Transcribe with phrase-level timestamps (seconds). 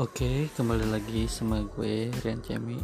[0.00, 2.80] Oke, kembali lagi sama gue Rian Cemi.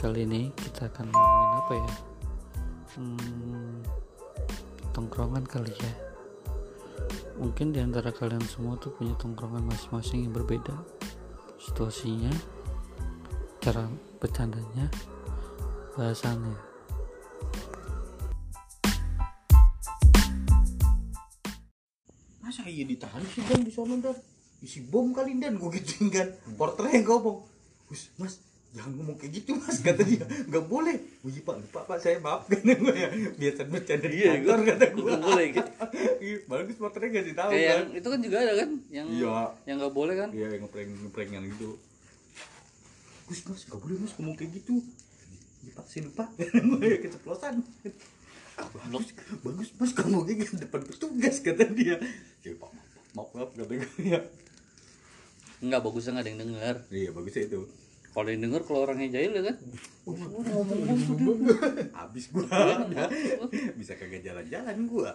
[0.00, 1.92] Kali ini kita akan ngomongin apa ya?
[2.96, 3.84] Hmm,
[4.96, 5.92] tongkrongan kali ya.
[7.36, 10.72] Mungkin di antara kalian semua tuh punya tongkrongan masing-masing yang berbeda.
[11.60, 12.32] Situasinya,
[13.60, 13.84] cara
[14.24, 14.88] bercandanya,
[16.00, 16.56] bahasannya.
[22.40, 24.16] masa iya ditarik sih bom di sana dan
[24.64, 26.28] isi bom kali dan gue gituin kan.
[26.54, 27.38] Porternya yang ngomong
[27.84, 28.40] Wis, mas
[28.72, 30.24] jangan ngomong kayak gitu mas kata dia.
[30.42, 30.96] Nggak boleh.
[31.20, 32.42] Wih pak lupa pak saya maaf.
[32.50, 33.08] Kan gue ya.
[33.30, 35.70] Biasa bercanda di Iya, kantor gua- kata gue nggak boleh, gitu.
[36.24, 37.76] Iya, bagus porternya nggak sih tahu Kayak kan.
[37.76, 39.34] yang itu kan juga ada kan, yang Iya.
[39.62, 40.28] yang nggak boleh kan?
[40.32, 41.68] iya yang ngeprank ngeprankan gitu.
[43.24, 44.74] Gus mas nggak boleh mas ngomong kayak gitu.
[45.60, 46.24] Iya pak saya lupa.
[46.72, 47.54] Gue keceplosan.
[48.54, 49.06] Bagus
[49.40, 51.96] bagus mas kamu kayak gitu depan petugas kata dia.
[52.40, 54.20] Ya pak maaf maaf maaf kata gue ya
[55.64, 56.74] Nggak bagusnya nggak ada yang dengar.
[56.90, 57.60] iya bagusnya itu
[58.10, 59.56] Kalau yang denger kalau orangnya jahil ya kan?
[61.94, 62.46] habis gua
[63.78, 65.12] bisa kagak jalan-jalan gua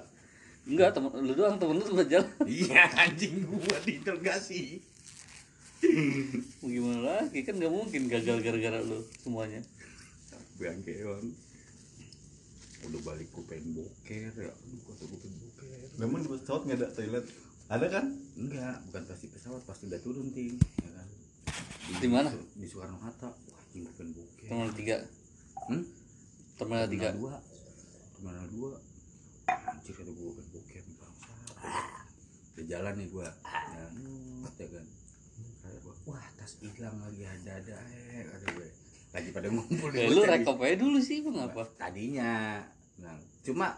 [0.66, 2.30] Enggak, temen lu doang temen lu sempat jalan.
[2.44, 4.84] iya anjing gua diinterogasi
[6.60, 9.64] Mau gimana lagi kan nggak mungkin gagal gara-gara lu semuanya.
[10.56, 10.92] bangke
[12.82, 17.26] udah balik gua pengen boker ya gua pengen boker Memang di pesawat nggak ada toilet?
[17.70, 18.06] Ada kan?
[18.40, 20.58] enggak bukan pasti pesawat pasti udah turun ting.
[20.82, 21.08] Ya kan?
[22.02, 22.30] Di mana?
[22.34, 23.30] di Soekarno Hatta.
[23.30, 24.98] Wah gua pengen boker Terminal tiga,
[25.70, 25.84] hmm?
[26.58, 27.10] terminal tiga.
[27.14, 27.38] dua.
[28.18, 28.72] Terminal dua.
[29.50, 31.32] Anjir kata gua boker nih bangsa.
[32.58, 33.30] Udah jalan nih gua.
[33.46, 33.86] Ya,
[34.58, 34.86] ya kan?
[35.86, 38.70] Gua wah tas hilang lagi ada ada eh kata gue
[39.10, 41.64] lagi pada ngumpul Ya, lu rekop aja dulu sih, bang apa?
[41.78, 42.62] tadinya
[42.98, 43.14] nah,
[43.46, 43.78] cuma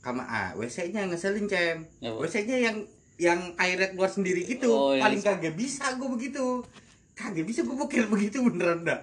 [0.00, 1.84] kama ah WC nya ngeselin cem.
[2.00, 2.24] Apa?
[2.24, 2.76] WC nya yang
[3.20, 4.72] yang airnya keluar sendiri gitu.
[4.72, 6.64] Oh, yang paling kagak bisa gue begitu.
[7.12, 9.00] Kagak bisa gue boker begitu beneran dah.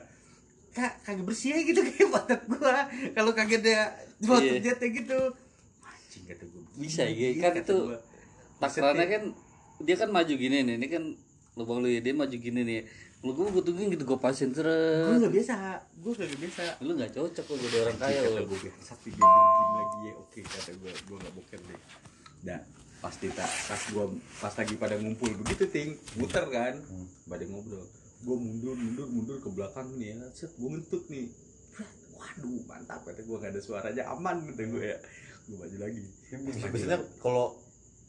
[0.73, 2.89] Kak kagak bersih aja gitu kayak pantat gua.
[3.13, 4.29] Kalau kagak ada Iya.
[4.33, 5.19] waktu jatnya gitu.
[5.85, 7.77] Anjing kata gue Bisa, iya, kan itu
[8.57, 9.23] Takarannya kan
[9.77, 11.03] dia kan maju gini nih, ini kan
[11.53, 12.81] lubang lu ya dia maju gini nih.
[13.25, 15.17] Lu gue butuhin gitu gue pasin gue terus.
[15.17, 15.55] nggak biasa
[15.97, 16.63] gue kagak biasa.
[16.85, 18.53] Lu nggak cocok lu jadi orang kaya kata lu.
[18.53, 20.13] gue sakti gue begini lagi ya.
[20.21, 21.81] Oke kata gue gue nggak boker deh.
[22.45, 22.61] Dah
[22.97, 24.05] pasti tak pas gue
[24.41, 25.89] pas lagi pada ngumpul begitu ting
[26.21, 26.77] muter kan.
[27.25, 27.85] Pada ngobrol.
[28.21, 30.27] Gue mundur mundur mundur ke belakang nih ya.
[30.37, 31.27] Set gue ngentut nih.
[32.17, 34.97] Waduh mantap kata gue nggak ada suaranya aman kata gue ya.
[35.49, 36.03] Gue maju lagi.
[36.69, 37.57] Biasanya kalau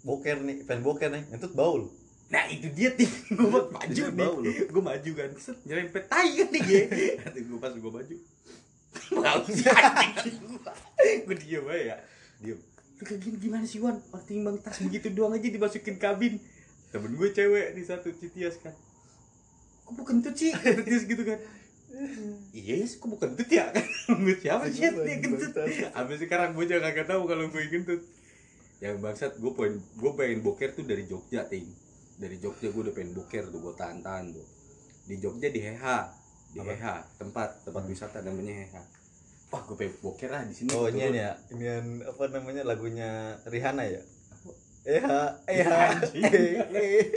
[0.07, 1.89] boker nih, pengen boker nih, ngentut bau lu.
[2.29, 4.69] Nah itu dia ting gue maju nih.
[4.69, 5.31] gue maju kan.
[5.41, 6.63] Set nyerempet tai kan nih
[7.25, 8.17] kata gue pas gue maju.
[9.25, 10.37] Bau sih anjing.
[11.25, 11.97] Gue diem aja ya.
[12.45, 12.61] Diem.
[13.01, 13.97] Lu kayak gini gimana sih Wan?
[14.13, 16.37] Orang timbang tas begitu doang aja dimasukin kabin.
[16.93, 18.77] Temen gue cewek di satu citias kan.
[19.89, 21.41] Kok bukan tuh sih kata Tias gitu kan.
[22.53, 23.85] Iya yes, kok bukan tuh ya kan
[24.21, 25.53] gue siapa sih dia kentut.
[25.97, 28.05] Abis sekarang gue juga kagak tahu kalau gue kentut.
[28.85, 31.88] Yang bangsat gue pengen gue pengen boker tuh dari Jogja ting
[32.19, 34.47] dari Jogja gue udah pengen boker tuh gue tahan tahan tuh
[35.07, 35.99] di Jogja di Heha
[36.49, 36.69] di Apa?
[36.69, 38.83] Heha tempat tempat wisata namanya Heha
[39.49, 40.99] wah gue pengen boker lah di sini Oh Turun.
[41.01, 41.65] ini ya, ini
[42.03, 43.09] apa namanya lagunya
[43.45, 44.03] Rihanna ya?
[44.89, 46.25] Eha, Iya, eha, anjing.
[46.73, 47.13] eh.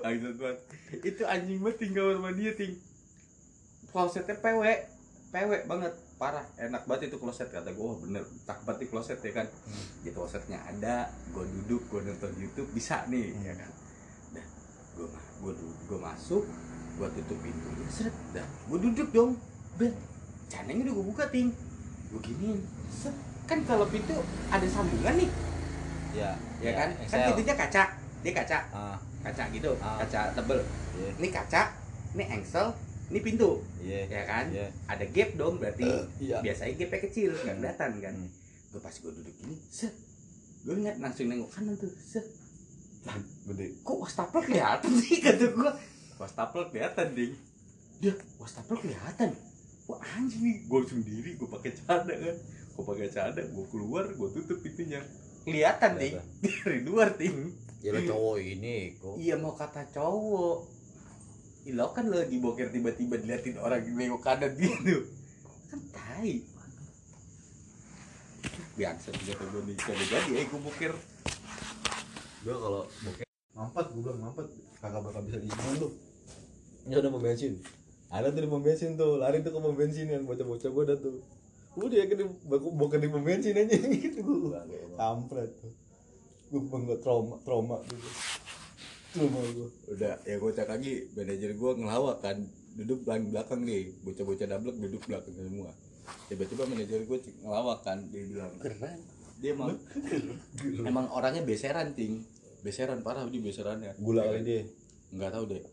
[0.00, 0.58] Bangsat banget.
[1.04, 2.80] Itu anjing banget tinggal sama dia ting.
[3.92, 4.62] Klosetnya PW,
[5.28, 6.46] PW banget, parah.
[6.56, 7.82] Enak banget itu kloset kata gue.
[7.82, 9.46] Oh bener, tak banget kloset ya kan.
[10.00, 13.68] Di klosetnya ada, gue duduk, gue nonton YouTube bisa nih, ya kan.
[15.00, 15.08] Gue
[15.40, 15.52] gue
[15.88, 16.44] gue masuk,
[16.94, 19.32] gue tutup pintunya, seret, dah, gue duduk dong.
[19.74, 19.88] Bel,
[20.46, 21.48] canengnya udah gue buka ting.
[22.12, 23.16] Gue giniin, set.
[23.48, 24.12] Kan kalau pintu
[24.46, 25.30] ada sambungan nih,
[26.10, 26.90] Ya, ya kan?
[26.92, 27.26] Kan Excel.
[27.32, 27.82] pintunya kaca,
[28.20, 29.94] dia kaca Ah, kaca gitu, Ah.
[29.96, 30.60] kaca tebel.
[30.92, 31.62] iya, Ini kaca,
[32.12, 32.66] ini engsel,
[33.08, 34.50] ini pintu, iya, ya kan?
[34.50, 34.66] iya.
[34.84, 36.38] Ada gap dong, berarti Eh, iya.
[36.42, 38.14] biasanya gapnya kecil, nggak kelihatan kan?
[38.18, 38.30] Hmm.
[38.70, 39.94] Gue pas gue duduk ini, set,
[40.66, 42.26] gue ingat langsung nengok kanan tuh, set.
[43.08, 43.16] Lah,
[43.48, 43.66] Gede.
[43.80, 45.70] kok wastafel kelihatan sih kata gue?
[46.20, 47.32] Wastafel kelihatan ding.
[48.00, 49.32] Dia wastafel kelihatan.
[49.88, 52.36] Wah anjing nih, gue sendiri, gue pakai cadar kan,
[52.76, 55.00] gue pakai cadar, gue keluar, gue tutup pintunya.
[55.48, 57.56] Kelihatan ding, dari luar ting.
[57.80, 59.16] Ya lo cowok ini kok.
[59.16, 60.56] Iya mau kata cowok.
[61.64, 65.08] Ih, lo kan lagi boker tiba-tiba diliatin orang nengok kanan gitu.
[65.72, 66.44] Kan tai.
[68.76, 70.92] Biasa juga gue nih jadi jadi eh gue boker.
[72.40, 74.46] Gua kalau boker mampet, gua bilang mampet,
[74.80, 75.92] kagak bakal bisa diizinkan tuh.
[76.88, 77.60] Ya udah mau bensin.
[78.10, 80.96] Ada tuh di pom bensin tuh, lari tuh ke pom bensin yang bocah-bocah gua ada
[80.98, 81.20] tuh.
[81.78, 83.76] Udah ya kan boker di pom bensin aja
[84.08, 84.64] gitu gua.
[84.96, 85.72] Kampret tuh.
[86.50, 88.08] Gue banget trauma, trauma gitu.
[89.10, 89.68] Rumah gua.
[89.90, 92.46] udah ya gue cek lagi manajer gue ngelawak kan
[92.78, 95.74] duduk paling belakang nih bocah-bocah dablek duduk belakang semua
[96.30, 99.02] tiba-tiba manajer gue ngelawak kan dia bilang keren
[99.40, 99.72] dia emang
[100.84, 102.20] emang orangnya beseran ting.
[102.60, 103.96] Beseran parah dia beserannya.
[103.96, 104.62] Gula kali dia.
[105.10, 105.64] nggak tahu deh.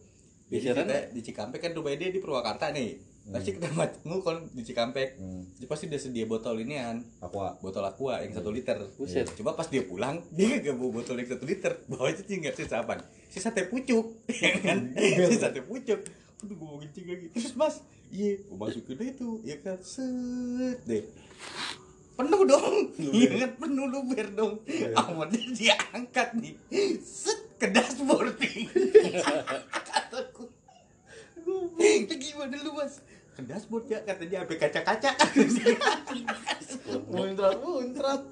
[0.47, 0.87] Beseran?
[0.87, 2.95] beseran di Cikampek kan rumahnya dia di Purwakarta nih.
[3.27, 5.09] Pasti ketemu ketemu kalau di Cikampek.
[5.19, 5.43] Hmm.
[5.59, 7.03] dia pasti dia sedia botol inian.
[7.19, 7.59] Aqua.
[7.59, 8.79] botol aqua yang satu liter.
[8.95, 9.27] Buset.
[9.35, 11.75] coba pas dia pulang dia gak bawa botol yang satu liter.
[11.91, 14.15] Bawa aja tinggal sisa apaan sisa teh pucuk.
[14.31, 14.95] Ya kan?
[15.27, 16.07] Sisa teh pucuk.
[16.39, 17.27] Aduh gue mau kencing lagi.
[17.35, 19.75] Terus mas iya gue masukin deh itu ya kan?
[19.83, 21.03] Set deh
[22.17, 22.75] penuh dong.
[22.97, 24.53] Iya kan penuh luber dong.
[24.97, 26.57] Amatnya dia angkat nih.
[27.05, 28.35] Set ke dashboard
[29.71, 30.49] kataku.
[31.77, 33.05] Itu gimana lu mas?
[33.37, 34.01] Ke dashboard ya.
[34.01, 35.11] Katanya sampai kaca-kaca.
[37.07, 38.23] Muncrat muncrat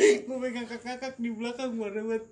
[0.00, 2.24] gue pegang kakak-kakak di belakang marah banget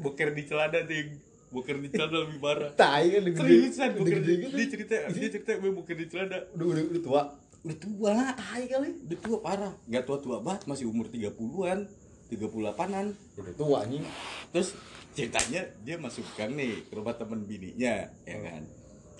[0.00, 1.20] boker di celana ding.
[1.52, 2.72] Boker di celana lebih parah.
[2.72, 4.56] Tai kan seriusan boker di, gitu.
[4.56, 6.38] dia cerita dia cerita gue boker di celana.
[6.56, 7.22] Udah udah udah tua.
[7.62, 8.90] Udah tua tai kali.
[9.06, 9.72] Udah tua parah.
[9.86, 11.86] Gak tua tua banget masih umur 30-an
[12.32, 13.06] 38-an
[13.36, 14.00] Udah tua anjing.
[14.48, 14.72] terus
[15.12, 18.62] ceritanya dia masuk gang nih ke rumah temen bininya ya kan?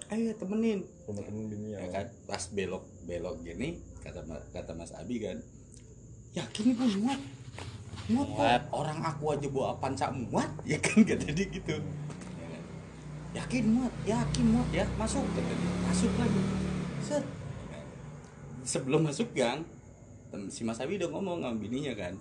[0.09, 0.81] Ayo temenin.
[1.05, 1.79] Rumah temen bininya.
[1.85, 2.07] ya kan?
[2.25, 5.39] Pas belok belok gini kata kata Mas Abi kan
[6.33, 7.21] yakin ibu muat?
[8.09, 10.49] Muat kok orang aku aja bawa panca muat?
[10.73, 11.77] Ya kan kata dia gitu.
[11.77, 12.63] Ya kan?
[13.37, 14.89] yakin muat yakin muat ya.
[14.97, 15.71] Masuk kata dia.
[15.85, 16.43] Masuk lagi.
[17.05, 17.25] Set?
[18.65, 19.63] Sebelum masuk gang
[20.49, 22.15] si Mas Abi udah ngomong sama bininya kan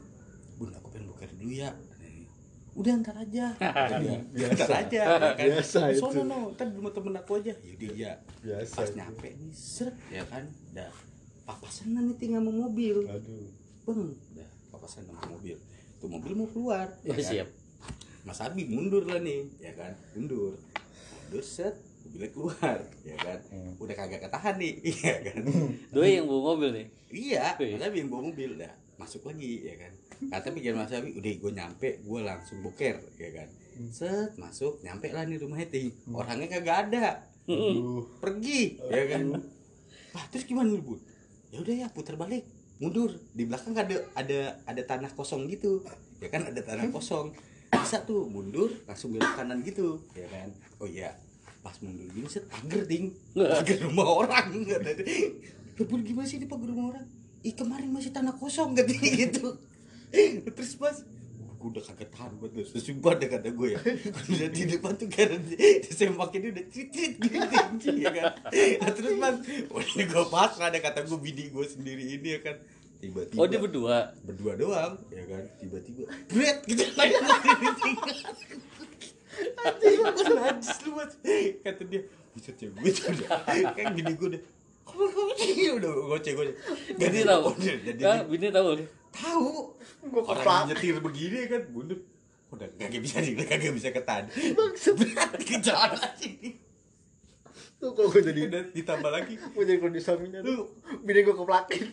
[0.60, 1.72] bun aku pengen buka dulu ya
[2.72, 3.52] udah ntar aja
[4.00, 4.16] dia.
[4.36, 4.56] Biasa.
[4.56, 6.00] ntar aja ya kan Biasa itu.
[6.00, 8.76] sono no ntar di rumah temen aku aja yaudah ya Biasa.
[8.80, 8.96] pas itu.
[8.96, 10.92] nyampe nih seret ya kan dah
[11.44, 13.48] papasan nih tinggal mau mobil Aduh.
[13.84, 14.02] bang
[14.40, 15.60] dah papasan sama mobil
[16.00, 17.48] tuh mobil mau keluar ya siap
[18.24, 20.56] Mas Abi mundur lah nih ya kan mundur
[21.28, 23.40] mundur set mobilnya keluar ya kan?
[23.50, 23.74] Hmm.
[23.78, 25.42] udah kagak ketahan nih iya kan?
[25.94, 26.88] Doi yang bawa mobil nih?
[27.12, 29.92] Iya Abi yang bawa mobil dah masuk lagi ya kan?
[30.30, 33.50] Kata pikir Mas Abi udah gue nyampe gue langsung boker ya kan?
[33.90, 37.26] Set masuk nyampe lah nih rumahnya ting orangnya kagak ada.
[37.50, 38.06] Aduh.
[38.22, 39.42] pergi ya kan?
[40.14, 40.96] Wah, terus gimana nih bu?
[41.50, 42.46] Ya udah ya putar balik
[42.78, 43.14] mundur.
[43.34, 45.82] Di belakang ada ada ada tanah kosong gitu.
[46.22, 47.34] Ya kan ada tanah kosong.
[47.72, 50.54] Bisa tuh mundur langsung belok kanan gitu ya kan?
[50.78, 51.16] Oh iya
[51.62, 53.14] pas mundur gini set pagar ding.
[53.38, 55.06] Pagar rumah orang kata dia
[55.78, 57.06] "Lah, Bun, gimana sih ini pagar rumah orang?
[57.42, 59.58] Ih kemarin masih tanah kosong katanya gitu.
[60.58, 60.98] Terus pas
[61.62, 63.80] gue udah kagak tahan buat lu sumpah deh kata gue ya.
[64.34, 65.38] Udah di depan tuh karena
[65.86, 67.38] disembak ini udah cicit gitu
[68.02, 68.34] ya kan.
[68.82, 69.38] Nah, terus mas
[69.70, 72.58] udah gue pasrah ada kata gue bini gue sendiri ini ya kan.
[73.02, 73.38] Tiba-tiba.
[73.42, 74.14] Oh dia berdua?
[74.26, 76.10] Berdua doang ya kan tiba-tiba.
[76.34, 76.82] Bret gitu
[79.62, 80.00] Anjing,
[80.36, 81.14] najis lu mas.
[81.64, 82.02] Kata dia
[82.32, 83.30] buset ya gue tuh udah.
[83.76, 84.42] Kayak gini gue udah.
[85.78, 86.56] Udah goceh goceh.
[86.98, 87.42] Bini tahu?
[87.56, 88.68] udah jadi Hah, Bini tahu?
[89.12, 89.52] Tahu.
[90.12, 92.00] Gua orang nyetir begini kan mundur
[92.52, 92.68] udah.
[92.76, 94.28] Kagak bisa nih kagak bisa ketan
[95.00, 96.60] berat ke jalan sini
[97.82, 99.42] Tuh kalau gue jadi udah ditambah lagi.
[99.42, 100.46] Gue jadi kondisi suaminya.
[100.46, 100.54] Tuh.
[100.54, 100.64] lu.
[101.02, 101.84] Bini gue keplakin.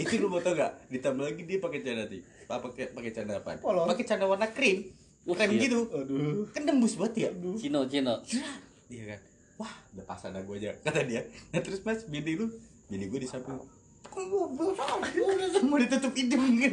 [0.00, 2.24] itu lu mau tau gak ditambah lagi dia pakai celana ti.
[2.48, 4.88] Pakai pakai celana apa pakai celana warna krim
[5.24, 5.62] Wah, krim iya.
[5.68, 5.80] gitu.
[5.88, 6.44] Aduh.
[6.52, 7.30] kan nembus banget ya?
[7.56, 8.14] Cino Cino.
[8.28, 8.60] Jerat.
[8.92, 9.20] iya kan?
[9.64, 9.72] Wah.
[9.96, 10.70] Udah pasan gue aja.
[10.84, 12.46] Kata dia nah terus mas bini lu?
[12.92, 13.56] Bini gue di samping.
[15.64, 16.72] Mau ditutup hidung kan?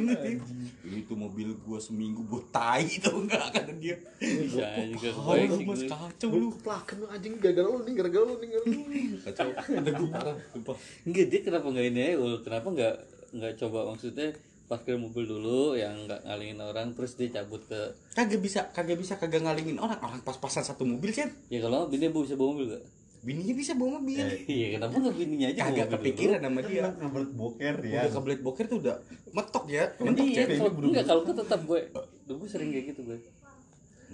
[0.86, 3.96] Itu mobil gua seminggu buat tai tau enggak kata dia.
[4.20, 5.10] Bisa juga
[5.48, 5.82] lu mas?
[5.82, 5.90] gue.
[5.90, 6.48] kacau lu.
[6.54, 9.50] Keplakin lu anjing gara-gara lu nih, gara-gara lu nih, kacau.
[9.56, 10.76] Ada gue parah sumpah.
[11.08, 12.14] Enggak dia kenapa nggak ini aja?
[12.20, 12.34] Ul?
[12.44, 12.96] Kenapa nggak
[13.32, 14.30] nggak coba maksudnya
[14.72, 19.20] parkir mobil dulu yang nggak ngalingin orang terus dia cabut ke kagak bisa kagak bisa
[19.20, 20.00] kagak ngalingin orang.
[20.00, 22.84] Orang pas-pasan satu mobil kan ya kalau bini bu bisa bawa mobil gak?
[23.22, 24.18] bininya bisa bawa mobil.
[24.50, 26.82] Iya kenapa nggak bininya aja bawa kagak mobil kepikiran sama dia.
[26.82, 28.00] Kan kebelet boker ya.
[28.02, 28.96] udah kebelet boker tuh udah
[29.30, 29.84] metok ya.
[30.02, 31.80] Iya, cewek kalau enggak kalau tuh tetap gue,
[32.26, 33.18] dulu gue sering kayak gitu gue.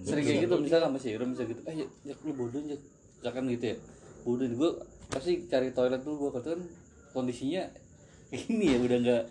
[0.04, 2.78] Sering kayak gitu misalnya sama si Iram bisa gitu, eh ya lu bodoh ya,
[3.24, 3.78] misalkan gitu ya.
[4.28, 4.72] Bodoh gue
[5.08, 6.60] pasti cari toilet dulu gue kan
[7.16, 7.64] kondisinya
[8.52, 9.24] ini ya udah nggak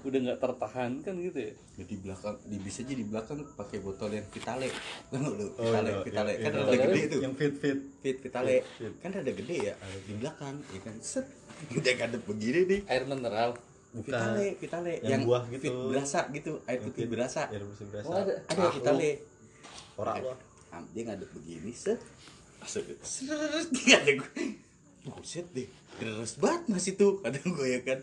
[0.00, 1.52] udah nggak tertahankan gitu ya.
[1.74, 4.66] Ya, di belakang di bis aja di belakang pakai botol yang vitale
[5.10, 6.62] kan lu Oh, vitale iya, vitale iya, kan iya.
[6.62, 7.78] ada gede tuh Yang fit-fit.
[7.98, 8.92] fit vitale Fit.
[8.98, 11.26] kan ada gede ya di belakang ya kan set
[11.74, 13.50] udah ngadep begini nih Air mineral.
[13.88, 14.04] Bukan.
[14.04, 15.62] vitale vitale Yang buah gitu.
[15.62, 17.10] fit berasa gitu air Yang putih fit.
[17.10, 18.06] berasa Biar bersih berasa.
[18.06, 18.34] Oh, ada.
[18.44, 19.98] ada Ah, vitale lu.
[19.98, 20.32] Ora lu.
[20.92, 21.98] Dia ngadep begini set
[22.58, 23.30] masuk set
[23.76, 24.30] dia ada gue
[25.08, 25.64] buset deh
[25.96, 28.02] deres banget mas itu kata gue ya kan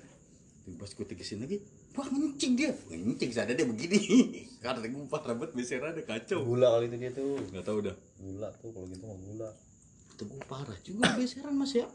[0.65, 1.61] Terus pas gue tegesin lagi
[1.95, 3.99] wah ngencing dia ngencing sadar dia begini
[4.63, 7.39] karena gue empat rambut beser ada kacau Gula kali itu dia tuh.
[7.51, 9.49] nggak tahu dah Gula tuh kalau gitu mah gula.
[10.15, 11.87] itu gue parah juga beseran mas ya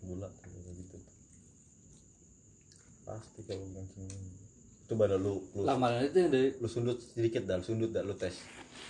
[0.00, 0.96] Gula tuh kayak gitu.
[3.04, 4.08] Pasti kalau kencing.
[4.88, 8.02] Coba dah lu lu, lamaran itu yang dari lu sundut sedikit dah, lu sundut dah
[8.02, 8.34] lu tes.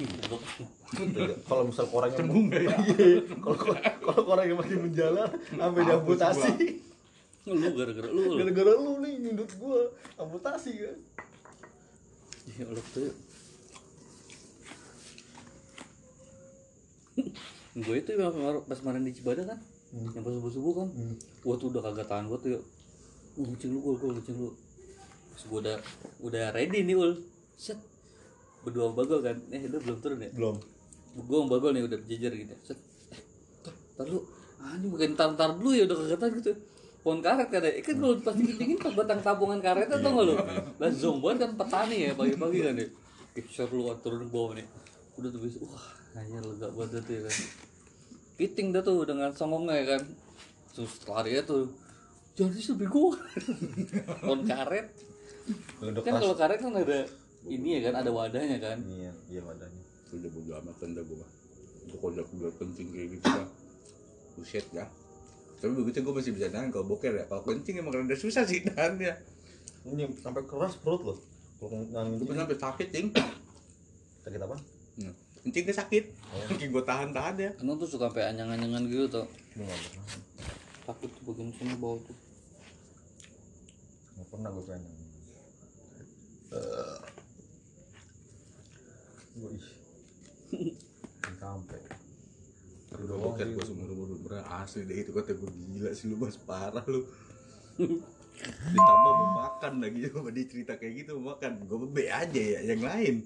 [1.49, 2.73] kalau misal korangnya Cembung ya?
[2.73, 3.21] Iya.
[3.37, 3.57] kalau
[4.01, 6.51] kalau korangnya masih menjalar sampai diamputasi
[7.49, 8.37] lu gara-gara lu.
[8.37, 9.81] Gara-gara lu nih nyundut gua.
[10.21, 10.99] Amputasi kan?
[12.61, 13.15] Ya Allah tuh.
[17.71, 18.13] gue itu
[18.67, 19.61] pas kemarin di Cibadak kan?
[19.95, 20.89] Yang pas subuh subuh kan
[21.41, 22.61] gua tuh udah kagak tahan gua tuh ya
[23.41, 24.53] uh, kucing lu gua kucing lu.
[25.33, 25.77] Pas gua udah
[26.21, 27.17] udah ready nih ul.
[27.57, 27.81] Set.
[28.61, 29.41] Berdua bagol kan?
[29.49, 30.31] Eh lu belum turun ya?
[30.37, 30.61] Belum.
[31.25, 32.79] Gua sama bagol nih udah berjejer gitu set.
[33.17, 33.21] Eh
[33.97, 34.21] tar lu.
[34.61, 36.53] Anjing bukan tar tar dulu ya udah kagak tahan gitu
[37.00, 40.25] pohon karet kan ya kan kalau pas dingin dingin pas batang tabungan karet atau nggak
[40.26, 40.35] lu?
[40.80, 42.87] Lah banget kan petani ya pagi pagi kan ya
[43.30, 44.66] Kipser lu turun ke bawah nih.
[45.16, 45.87] Udah tuh bisa wah
[46.19, 47.37] hanya lega banget tuh ya kan.
[48.37, 50.02] Piting dah tuh dengan songongnya ya kan.
[50.76, 51.71] Terus lari ya tuh.
[52.35, 53.16] Jangan sih bego
[54.23, 54.92] pohon karet.
[55.80, 57.07] Udah kan kalau karet kan ada
[57.49, 58.78] ini ya kan ada wadahnya kan.
[58.85, 59.83] Iya iya wadahnya.
[60.11, 61.23] Udah bodo amat tanda gue
[61.90, 63.49] itu kalau udah udah kencing kayak gitu kan
[64.38, 64.87] buset ya
[65.61, 67.25] tapi begitu gue masih bisa nahan kalau boker ya.
[67.29, 69.14] Kalau kencing emang rada susah sih nahan ya
[69.85, 71.19] ini sampai keras perut loh.
[71.61, 73.07] Kalau nangin gue sampai sakit cing.
[74.25, 74.57] Sakit apa?
[75.00, 75.14] Hmm.
[75.40, 76.05] kencingnya sakit.
[76.52, 77.50] Kencing gue tahan tahan ya.
[77.61, 79.26] Emang tuh suka sampai anyang-anyangan gitu tuh
[80.90, 82.17] takut tuh bagian sini bawah tuh.
[84.19, 84.95] Nggak pernah gue pengen
[89.40, 89.67] gue ih.
[91.40, 91.81] Sampai
[92.91, 96.11] udah doang boker sih gue seumur umur bener asli deh itu kata gue gila sih
[96.11, 96.35] lu mas.
[96.43, 97.07] Parah lu.
[98.75, 101.71] Ditambah mau makan lagi sama dia cerita kayak gitu mau makan.
[101.71, 103.23] Gue be aja ya yang lain.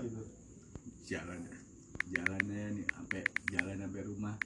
[0.00, 0.22] Itu
[1.04, 1.40] jalan
[2.10, 3.20] jalannya nih sampai
[3.52, 4.36] jalan sampai rumah.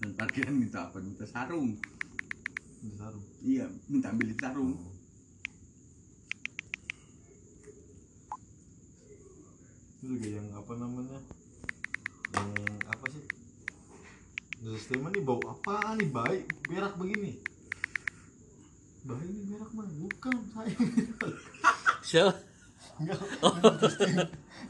[0.00, 0.96] Dan parkiran minta apa?
[1.04, 1.76] Minta sarung.
[2.96, 3.24] Sarung?
[3.44, 4.89] Iya minta ambilin sarung
[10.00, 11.20] itu juga yang apa namanya
[12.32, 12.48] yang
[12.88, 13.20] apa sih?
[14.64, 16.08] Terus Stemen nih bau apa nih?
[16.08, 17.36] Baik berak begini.
[19.04, 20.72] Baik ini berak mah bukan saya.
[22.00, 22.32] Siapa?
[22.96, 23.20] Enggak.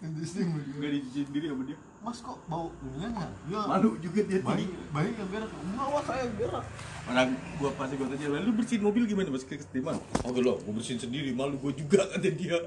[0.03, 1.79] Itu Stemen nggak dicuci sendiri sama dia.
[2.03, 3.61] Mas kok bau ininya nggak ya.
[3.71, 5.51] Malu juga dia baik tinggi baik yang berak.
[5.63, 6.65] Enggak wah saya berak.
[7.07, 7.29] Orang
[7.63, 9.31] gua pasti gua tanya lu bersihin mobil gimana?
[9.31, 9.95] Mas ke Steman
[10.27, 12.59] oh lo gua bersihin sendiri malu gua juga kata dia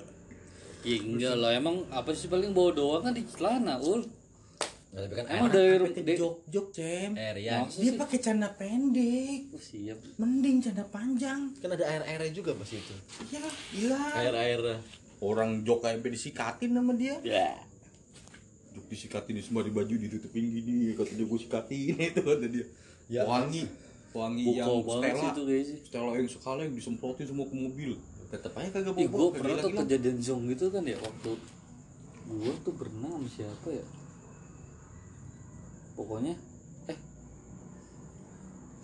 [0.83, 1.51] ya enggak lah.
[1.55, 4.03] Emang apa sih paling bawa doang kan di celana ul?
[4.93, 7.11] Nggak, tapi kan emang air- dari rumah jok jok cem.
[7.17, 7.65] Air ya.
[7.65, 7.97] Dia sih?
[7.97, 9.39] pakai celana pendek.
[9.49, 9.97] Oh, siap.
[10.21, 11.41] Mending celana panjang.
[11.57, 12.95] Kan ada air-airnya juga pas itu.
[13.33, 13.41] ya
[13.73, 14.01] iya.
[14.21, 14.61] Air-air.
[15.23, 17.15] orang jok kayak disikatin sama dia.
[17.25, 17.57] Ya.
[18.75, 20.93] Jok disikatin semua di baju ditutupin gini.
[20.93, 21.95] Katanya gue sikatin.
[22.13, 22.65] Itu kata dia.
[23.09, 23.23] Ya.
[23.25, 23.65] wangi.
[24.13, 25.67] Wangi buko yang Stella itu guys.
[25.73, 27.97] Sih Stella yang sekali yang disemprotin semua ke mobil
[28.33, 31.31] tetep aja kagak bobo gue pernah tuh kejadian zong gitu kan ya waktu
[32.23, 33.85] gue tuh berenang sama siapa ya
[35.93, 36.33] pokoknya
[36.89, 36.97] eh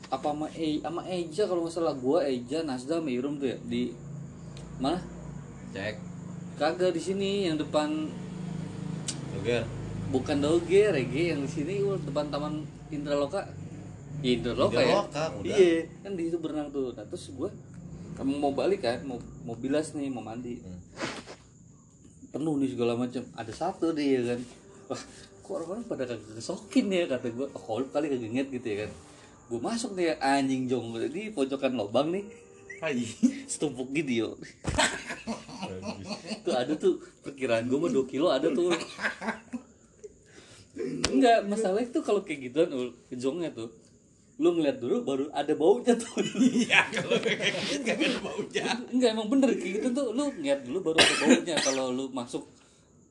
[0.09, 3.57] apa sama e sama Eja kalau nggak salah gue Eja Nasda sama Irum tuh ya
[3.65, 3.89] di
[4.77, 5.01] mana
[5.73, 5.95] Cek.
[6.61, 8.05] kagak di sini yang depan
[9.33, 9.65] Oke.
[10.09, 13.49] bukan doge rege yang di sini depan taman Indraloka
[14.19, 15.55] Ya, Indraloka, ya Indraloka, udah.
[15.55, 17.49] iya kan di situ berenang tuh nah terus gue
[18.19, 18.99] kamu mau balik kan?
[19.07, 19.15] Mau
[19.47, 20.59] mau bilas nih mau mandi.
[20.59, 20.81] Hmm.
[22.35, 23.23] penuh nih segala macam.
[23.39, 24.39] Ada satu dia kan.
[24.91, 25.01] Wah
[25.39, 28.77] kok orang-orang pada kagak kesokin ya kata gue oh kalau kali kagak inget gitu ya
[28.85, 28.91] kan.
[29.47, 32.27] Gue masuk nih anjing jong di pojokan lubang nih.
[32.83, 33.07] Hai.
[33.51, 34.29] setumpuk gitu yo.
[36.43, 38.75] Tuh ada tuh perkiraan gue mah 2 kilo ada tuh.
[41.07, 43.71] Enggak masalah itu kalau kayak gituan ul jongnya tuh
[44.39, 46.23] lu ngeliat dulu baru ada baunya tuh.
[46.39, 48.63] Iya kalau kayak gitu ada baunya.
[48.87, 50.07] Enggak emang bener kayak gitu tuh.
[50.15, 51.55] Lu ngeliat dulu baru ada baunya.
[51.59, 52.47] Kalau lu masuk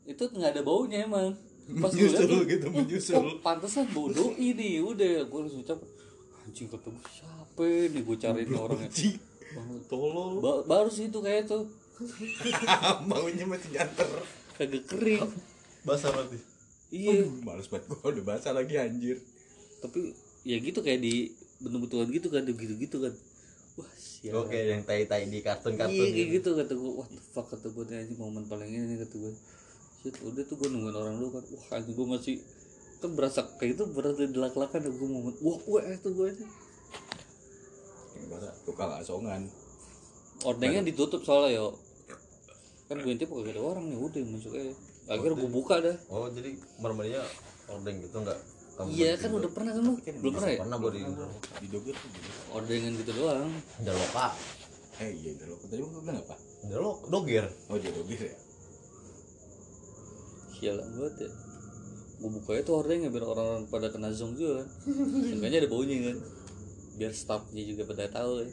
[0.08, 1.37] itu nggak ada baunya emang.
[1.68, 3.14] Pas gue liat Menyusul gitu, oh, menyusul.
[3.20, 5.76] oh, pantesan bau doi nih udah gue langsung ucap
[6.49, 8.88] anjing kata gue siapa nih gue cariin orangnya
[9.85, 10.40] tolol.
[10.40, 11.68] Ba- baru sih itu kayak tuh
[13.12, 14.08] baunya masih nyanter.
[14.56, 15.28] Kagak kering.
[15.85, 16.40] Basah berarti?
[16.88, 17.28] Iya.
[17.28, 18.00] Aduh, males banget gua.
[18.16, 19.20] Udah basah lagi anjir.
[19.85, 20.16] Tapi
[20.49, 21.28] ya gitu kayak di
[21.61, 23.12] bentuk-bentukan gitu kan gitu gitu kan.
[23.76, 24.33] Wah sial.
[24.40, 26.57] Oke yang tai tai di kartun kartun iya kayak gitu.
[26.57, 29.33] kata gue what the fuck kata gue ini momen paling ini nih," kata gue
[30.00, 31.45] shit udah tuh gue nungguin orang dulu kan.
[31.52, 32.37] Wah anjing gue masih
[32.99, 36.47] kan berasa kayak itu berarti dilak-lakan gue mau wah wah itu gue ini.
[38.25, 39.52] Ibarat tukang asongan.
[40.49, 41.76] Ordengnya ditutup soalnya yo.
[42.88, 44.73] Kan gue intip kagak ada orang nih udah masuk aja.
[45.12, 45.97] Akhirnya gue buka dah.
[46.09, 47.21] Oh jadi marmarinya
[47.69, 48.40] ordeng gitu enggak
[48.78, 49.94] kamu iya kan udah pernah kan lu?
[49.99, 50.58] Belum pernah ya?
[50.62, 51.02] pernah gua di
[51.58, 52.30] di Jogja tuh gitu.
[52.54, 53.50] ordengan gitu doang.
[53.82, 54.26] Udah loka.
[55.02, 56.37] Eh iya udah lo tadi gua bilang apa?
[56.70, 58.37] Udah lo doger oh dia dogir ya?
[60.54, 61.30] Sialan banget ya.
[62.18, 64.68] Gue bukanya tuh ordengan biar orang-orang pada kena zong juga kan.
[65.26, 66.18] Seenggaknya ada baunya kan.
[66.99, 68.50] Biar staffnya juga pada tahu ya.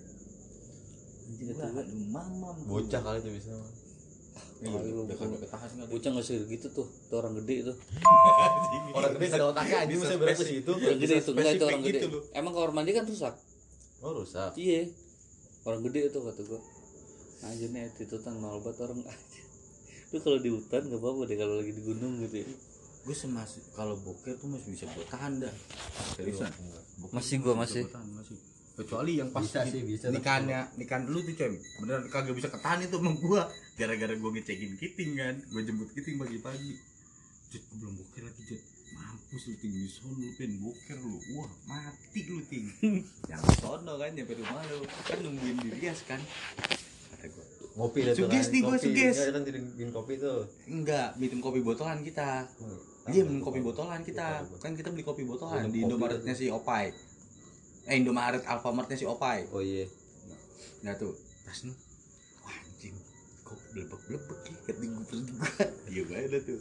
[1.25, 2.55] Anjir gue aduh mamam.
[2.70, 3.53] Bocah kali itu bisa
[4.64, 7.76] iya udah kan udah ketahan nggak bocah nggak sih gitu tuh tuh orang gede tuh
[8.96, 10.72] orang gede ada otaknya aja masa beres ke situ.
[10.72, 12.00] orang gede itu enggak itu orang gede.
[12.00, 13.36] gitu emang kamar mandi kan rusak?
[14.06, 14.54] Oh rusak.
[14.54, 14.92] Iya.
[15.66, 16.62] Orang gede itu kata gua.
[17.46, 17.90] Anjir nih
[18.38, 19.00] mal banget orang.
[19.02, 19.46] Anjir
[20.14, 22.48] lu kalau di hutan gak apa-apa deh kalau lagi di gunung gitu ya.
[23.06, 25.54] Gue semas kalau boker tuh masih bisa buat tahan dah.
[26.18, 26.50] Seriusan
[27.12, 28.38] Masih bisa tahan, masih
[28.75, 32.84] kecuali yang pas Bisa sih, bisa, nikahannya nikahan dulu tuh coy beneran kagak bisa ketahan
[32.84, 33.41] itu sama gua.
[33.79, 35.36] Gara-gara gua ngecekin kiting kan.
[35.50, 36.74] Gua jemput kiting pagi-pagi.
[37.55, 38.62] Jut, gua belum boker lagi Jut.
[38.96, 39.72] Mampus lu ting.
[39.74, 41.15] Di lu pengen boker lu.
[41.39, 42.65] Wah mati lu ting.
[43.32, 44.12] Yang sono kan.
[44.12, 44.79] Nyampe rumah lu.
[45.08, 46.20] Kan nungguin dirias kan.
[47.15, 47.46] Kata gua.
[47.75, 49.15] Ngopi tuh Suges kan, nih gua, suges.
[49.20, 50.48] Iya, kan bikin kopi tuh.
[50.67, 52.48] Enggak minum kopi botolan kita.
[53.08, 54.48] Iya, minum kopi botolan kita.
[54.63, 56.91] Kan kita beli kopi botolan Minum di Indomaretnya si Opai.
[57.86, 59.46] Eh, Indomaret Alfamartnya si Opai.
[59.50, 59.86] oh iya
[60.82, 61.74] Nah tuh, pas nih.
[62.42, 62.94] Wah, anjing.
[63.42, 64.56] Kok blebek-blebek ya?
[64.63, 65.20] Kata gue.
[65.92, 66.60] Iya banget dah tuh.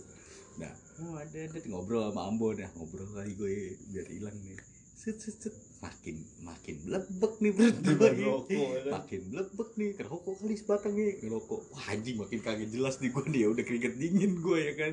[0.55, 3.53] Nah, oh ada ada ngobrol sama Ambo dah, ngobrol kali gue
[3.91, 4.57] biar hilang nih.
[4.95, 5.55] Set set set.
[5.81, 8.65] Makin makin blebek nih berdua Di rokok, nih.
[8.65, 8.93] ya kan?
[8.95, 11.61] Makin blebek nih, kerokok kali sebatang nih, ngerokok.
[11.69, 14.93] Wah anjing makin kagak jelas nih gue nih, ya udah keringet dingin gue ya kan.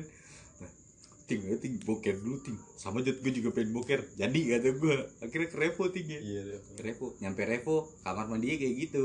[1.22, 2.58] Ting ayo ting boker dulu ting.
[2.74, 4.00] Sama jut gue juga pengen boker.
[4.18, 6.20] Jadi kata gue, akhirnya ke Revo ting ya.
[6.20, 6.42] Iya
[6.74, 7.14] ke Revo.
[7.22, 9.04] Nyampe Revo kamar mandinya kayak gitu.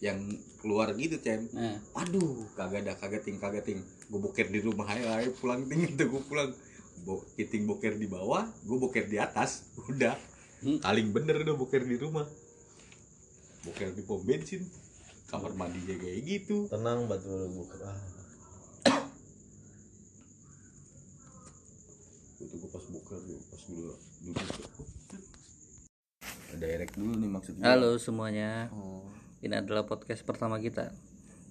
[0.00, 1.48] Yang keluar gitu cem.
[1.52, 1.76] Nah.
[2.00, 3.80] Aduh kagak ada kagak ting kagak ting.
[4.08, 5.84] Gue boker di rumah aja ayo pulang ting.
[5.92, 6.50] Itu gue pulang.
[7.04, 9.68] Bo kiting boker di bawah gue boker di atas.
[9.90, 10.16] Udah.
[10.64, 10.80] Hmm.
[10.80, 12.24] paling bener udah boker di rumah.
[13.68, 14.64] Boker di pom bensin.
[15.28, 16.72] Kamar mandinya kayak gitu.
[16.72, 18.14] Tenang batu buka ah
[22.44, 23.98] itu gue pas boker tuh pas gue duduk
[26.54, 29.04] direct dulu nih maksudnya halo semuanya oh.
[29.44, 30.94] ini adalah podcast pertama kita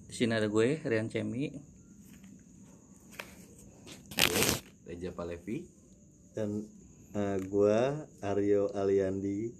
[0.08, 1.54] di sini ada gue Rian Cemi
[4.14, 4.42] gue
[4.88, 5.64] Reja Palevi
[6.34, 6.66] dan
[7.14, 9.54] eh, gua Aryo Aliandi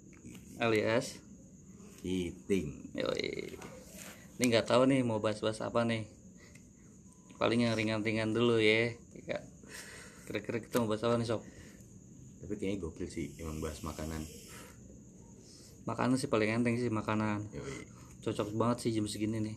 [0.58, 1.22] alias
[2.04, 3.56] Kiting Yoi.
[4.36, 6.04] Ini nggak tahu nih mau bahas-bahas apa nih.
[7.40, 8.92] Paling yang ringan-ringan dulu ya.
[9.24, 9.40] Ya.
[10.28, 11.40] Kira-kira kita mau bahas apa nih sob?
[12.44, 14.20] Tapi kayaknya gokil sih emang bahas makanan
[15.84, 17.44] Makanan sih paling enteng sih makanan.
[17.52, 17.84] Yoi.
[18.24, 19.56] Cocok banget sih jam segini nih.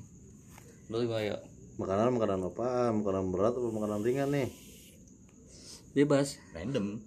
[0.91, 1.38] Lu gimana ya?
[1.78, 4.50] makanan makanan apa makanan berat atau makanan ringan nih
[5.93, 6.41] Bebas.
[6.52, 6.97] random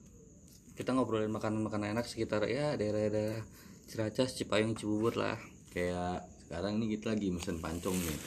[0.73, 3.43] Kita ngobrolin makanan-makanan enak sekitar ya daerah-daerah
[3.91, 5.37] Ciracas, Cipayung, Cibubur lah.
[5.75, 8.19] kayak sekarang nih kita lagi mesen pancong nih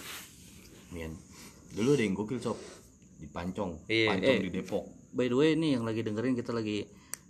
[0.91, 1.11] Mian
[1.73, 2.59] dulu ada yang gokil sob
[3.17, 4.43] di pancong Iya, pancong eh.
[4.43, 4.83] di Depok
[5.15, 6.85] By the way nih yang lagi dengerin kita lagi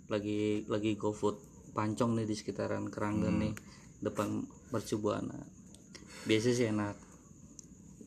[0.08, 1.36] lagi lagi GoFood
[1.72, 3.54] pancong nih di sekitaran Keranggan nih
[4.04, 5.36] depan Mercubuana.
[6.28, 6.96] Biasa sih enak.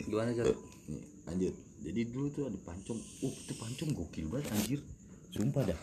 [0.06, 0.54] Gimana Jod?
[0.88, 1.56] nih lanjut.
[1.82, 3.00] Jadi dulu tuh ada pancong.
[3.22, 4.80] Uh itu pancong gokil banget anjir.
[5.34, 5.80] Sumpah dah.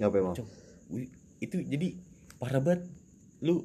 [0.00, 0.34] Ngapain emang?
[0.36, 0.50] Pancong.
[0.92, 1.08] Wih,
[1.40, 1.88] itu jadi
[2.40, 2.88] parah banget.
[3.44, 3.64] Lu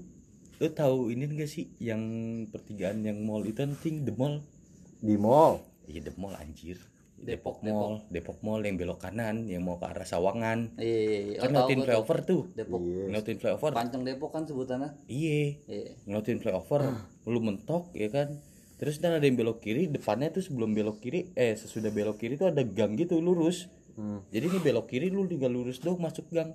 [0.57, 2.01] lu tahu ini enggak sih yang
[2.49, 4.41] pertigaan yang mall itu anjing the mall?
[4.99, 5.61] Di mall?
[5.87, 6.81] Iya the mall anjir
[7.17, 11.17] Depok, Depok, Mall Depok Mall yang belok kanan yang mau ke arah Sawangan Iya, iya,
[11.27, 11.37] iya.
[11.39, 11.83] kan tuh.
[11.83, 12.79] flyover tuh Depok.
[12.79, 13.03] Iya.
[13.07, 14.89] ngeliatin flyover Pancong Depok kan sebutannya.
[15.05, 15.91] iya Iya.
[16.03, 16.81] ngeliatin flyover
[17.23, 18.37] lu mentok ya kan
[18.75, 22.35] terus dan ada yang belok kiri depannya tuh sebelum belok kiri eh sesudah belok kiri
[22.35, 24.21] tuh ada gang gitu lurus Hmm.
[24.29, 26.53] jadi ini belok kiri lu tinggal lurus dong masuk gang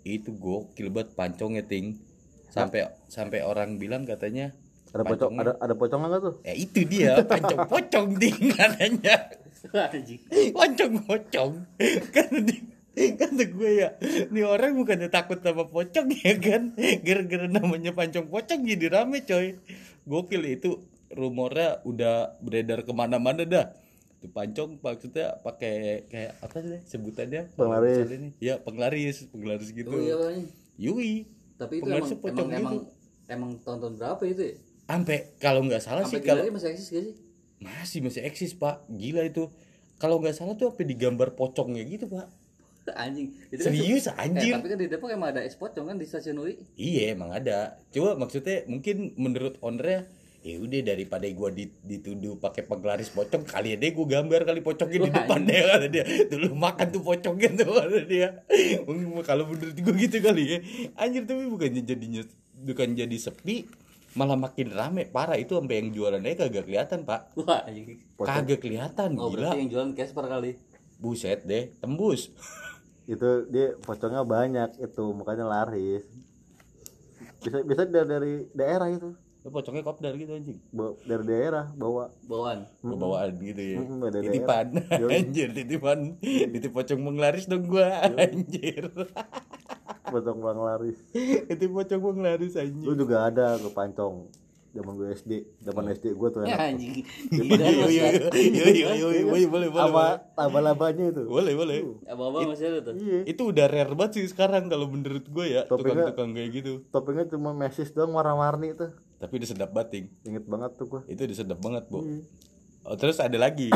[0.00, 2.00] itu gokil banget pancongnya ting
[2.48, 4.56] sampai sampai orang bilang katanya
[4.88, 9.28] ada pocong ada ada pocong nggak tuh ya itu dia pancong pocong ting katanya
[10.56, 11.52] pancong pocong
[12.16, 12.56] kan di
[13.16, 13.88] kata gue ya
[14.32, 16.72] ini orang bukannya takut sama pocong ya kan
[17.04, 19.60] gara-gara namanya pancong pocong jadi rame coy
[20.08, 20.80] gokil itu
[21.12, 23.66] rumornya udah beredar ke mana-mana dah
[24.20, 28.04] itu pancong maksudnya pakai kayak apa sih sebutannya Penglaris.
[28.12, 30.44] Nih, ya penglaris penglaris gitu Oh iya, Bang.
[30.76, 31.24] yui
[31.56, 33.32] Tapi itu Penglaris emang pocong emang, emang gitu.
[33.32, 34.54] emang tahun-tahun berapa itu ya?
[34.90, 37.14] sampai kalau nggak salah Sampai sih kalau kalau masih eksis gak sih?
[37.60, 38.82] Masih masih eksis pak.
[38.88, 39.48] Gila itu.
[39.96, 42.26] Kalau nggak salah tuh apa digambar pocongnya gitu pak?
[43.04, 43.36] Anjing.
[43.52, 46.08] Itu kan serius Eh, anjir tapi kan di Depok emang ada es pocong kan di
[46.08, 46.56] stasiun UI?
[46.74, 47.78] Iya emang ada.
[47.92, 50.08] Coba maksudnya mungkin menurut ownernya
[50.40, 54.98] ya udah daripada gua di- dituduh pakai penglaris pocong kali aja gua gambar kali pocongnya
[54.98, 56.04] di Wah, depan deh kata dia.
[56.26, 58.28] Dulu makan tuh pocongnya tuh kata dia.
[58.88, 60.58] Mungkin kalau menurut gua gitu kali ya.
[60.96, 62.24] Anjir tapi bukannya jadinya
[62.56, 63.68] bukan jadi sepi
[64.14, 65.06] malah makin rame.
[65.06, 67.30] Parah itu sampai yang jualan aja kagak kelihatan pak.
[67.38, 68.02] Wah anjing.
[68.18, 69.54] Kagak kelihatan oh gila.
[69.54, 70.50] berarti yang jualan Casper kali.
[70.98, 72.34] Buset deh tembus.
[73.06, 76.04] Itu dia pocongnya banyak itu makanya laris.
[77.40, 79.16] Bisa bisa dari, dari daerah itu.
[79.40, 80.60] Lu pocongnya kopdar gitu anjing.
[81.08, 82.12] Dari daerah bawa.
[82.28, 82.68] Bawaan.
[82.84, 83.78] Bawaan gitu ya.
[83.80, 84.66] Mm-mm, ada titipan.
[85.16, 85.98] anjir titipan.
[86.20, 88.04] Titip pocong menglaris dong gua.
[88.04, 88.92] Anjir
[90.14, 90.98] pocong bang laris
[91.46, 94.26] titip pocong menglaris lu anjir juga ada ke pancong
[94.70, 95.32] zaman gue SD
[95.66, 96.62] zaman SD gue tuh ya enak.
[96.70, 97.02] Anjing.
[97.34, 98.06] Iya, iya, iya, iya,
[98.38, 101.22] iya, iya, iya, boleh boleh sama laba-labanya itu.
[101.26, 101.78] Boleh boleh.
[102.06, 102.94] Abang-abang masih ada tuh?
[102.94, 103.26] Iya.
[103.26, 106.86] Itu udah rare banget sih sekarang kalau menurut gue ya tukang-tukang kayak gitu.
[106.94, 111.20] topengnya cuma mesis doang warna-warni tuh tapi udah sedap bating inget banget tuh gue itu
[111.28, 112.22] udah sedap banget bu Iya.
[112.88, 113.68] oh terus ada lagi.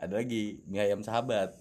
[0.00, 1.52] Ada lagi mie ayam sahabat.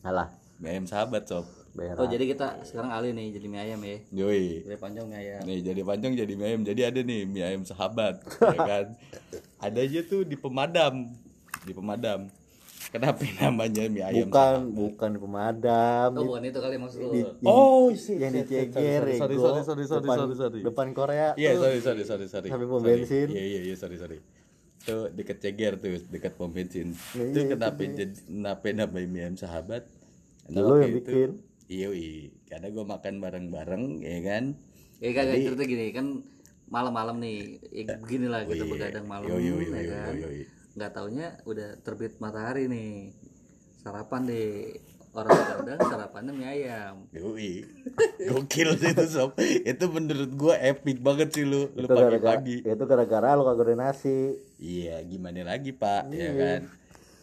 [0.00, 0.32] Alah.
[0.56, 3.96] Mie ayam sahabat sob berak oh jadi kita sekarang alih nih jadi mie ayam ya
[4.10, 6.60] yoi dari panjang mie ayam Nih jadi panjang jadi mie ayam.
[6.62, 8.14] Jadi ada nih mie ayam sahabat,
[8.56, 8.86] ya kan?
[9.56, 11.06] Ada aja tuh di pemadam,
[11.62, 12.26] di pemadam.
[12.90, 14.26] Kenapa namanya mie ayam?
[14.26, 18.42] bukan bukan di pemadam oh bukan itu kali maksud lu di, Oh, shit, yang di
[18.42, 20.60] Ceger sorry, sorry, sorry, sorry, sorry, depan, sorry, sorry.
[20.60, 21.62] depan Korea Iya, tuh.
[21.62, 22.48] sorry, sorry, sorry, sorry.
[22.50, 23.30] Samping pom bensin.
[23.30, 24.18] Iya, iya, iya, sorry, sorry.
[24.80, 26.98] Tuh deket Ceger tuh, dekat pom bensin.
[27.14, 29.86] Iya, Itu iya, kenapa jadi kenapa namanya mie ayam sahabat?
[30.42, 31.30] Karena Lu yang itu- bikin.
[31.70, 32.34] Iya, iya.
[32.44, 34.44] Karena gue makan bareng-bareng, ya kan?
[35.00, 36.06] ya kagak cerita gini kan
[36.68, 38.72] malam-malam nih ya begini lah kita Oh, iya.
[38.76, 40.44] begadang malam Yo, yo, yo, ya yo, kan yo, yo.
[40.70, 43.08] nggak taunya udah terbit matahari nih
[43.80, 44.76] sarapan deh
[45.10, 47.64] orang begadang sarapannya mie ayam Yoi.
[48.28, 49.32] Gokil sih itu sob.
[49.40, 51.72] Itu menurut gua epic banget sih lu.
[51.72, 52.60] Lu pagi-pagi.
[52.62, 56.12] itu gara-gara lu kagak ada nasi Iya, gimana lagi, Pak?
[56.12, 56.60] Ya kan.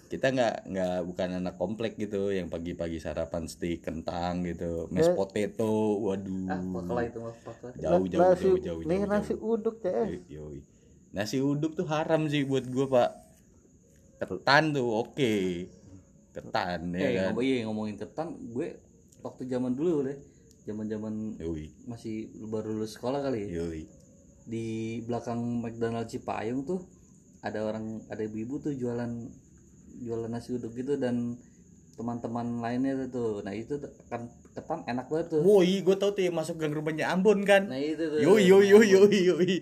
[0.08, 6.00] Kita nggak nggak bukan anak komplek gitu yang pagi-pagi sarapan steak kentang gitu, mashed potato.
[6.00, 6.48] Waduh.
[6.88, 9.10] ah itu mah pakla Jauh jauh nasi jauh jauh nih jauh.
[9.12, 9.52] nasi jauh.
[9.54, 10.60] uduk CS Yoi, yoi.
[11.12, 13.10] Nasi uduk tuh haram sih buat gua, Pak.
[14.20, 15.34] Ketan tuh oke.
[16.34, 17.24] Ketan ya eh kan.
[17.34, 18.78] ngomong iya ngomongin ketan gue
[19.26, 20.17] waktu zaman dulu deh
[20.67, 21.65] zaman zaman Yoi.
[21.89, 23.82] masih baru lulus sekolah kali ya Yoi.
[24.46, 24.65] di
[25.02, 26.86] belakang McDonald Cipayung tuh
[27.41, 29.12] ada orang ada ibu-ibu tuh jualan
[30.00, 31.36] jualan nasi uduk gitu dan
[31.98, 33.74] teman-teman lainnya tuh nah itu
[34.06, 37.66] kan ketan enak banget tuh Woi, gue tau tuh yang masuk gang rumahnya Ambon kan.
[37.66, 39.56] nah itu tuh Yoi yoi yoi yoi yoi.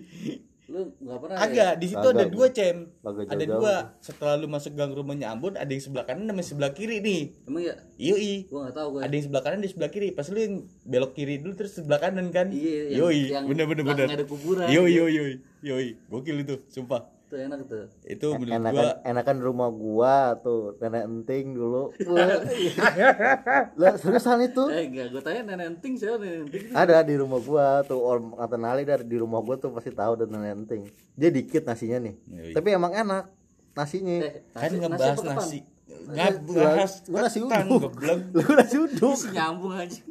[0.66, 1.78] lu nggak pernah Agak, ya?
[1.78, 2.90] di situ ada dua cem.
[3.06, 3.74] Ada dua.
[4.02, 7.38] Setelah lu masuk gang rumahnya Ambon, ada yang sebelah kanan sama sebelah kiri nih.
[7.46, 8.50] emang ya Yoi.
[8.50, 10.08] gua nggak tahu gue Ada yang sebelah kanan di sebelah kiri.
[10.10, 12.50] Pas lu yang belok kiri dulu terus sebelah kanan kan.
[12.50, 14.06] iya yang, Yoi, bener bener bener.
[14.10, 15.32] ada kuburan Yoi yoi yoi.
[15.62, 17.15] Yoi, gokil itu, sumpah.
[17.26, 21.90] Tuh enak tuh Itu menurut enakan gua enakan rumah gua tuh nenek enting dulu
[23.80, 27.38] lah seriusan itu eh enggak gue tanya nenek enting siapa nenek enting ada di rumah
[27.38, 30.82] gua tuh orang kata Nali dari di rumah gua tuh pasti tahu dan nenek enting
[31.12, 32.52] dia dikit nasinya nih Yoi.
[32.52, 33.24] tapi emang enak
[33.72, 35.36] nasinya eh, kan nasi- ngebahas apa ketan?
[35.36, 35.58] nasi.
[36.06, 37.80] Ngebahas Gua nasi uduk.
[37.82, 38.18] goblok.
[38.36, 40.02] lu nasi uduk nyambung aja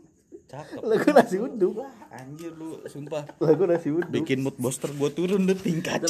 [0.45, 0.79] Cakep.
[0.79, 1.75] lu gua nasi uduk
[2.11, 3.23] Anjir lu, sumpah.
[3.35, 6.03] lu gua nasi uduk Bikin mood booster gua turun deh tingkat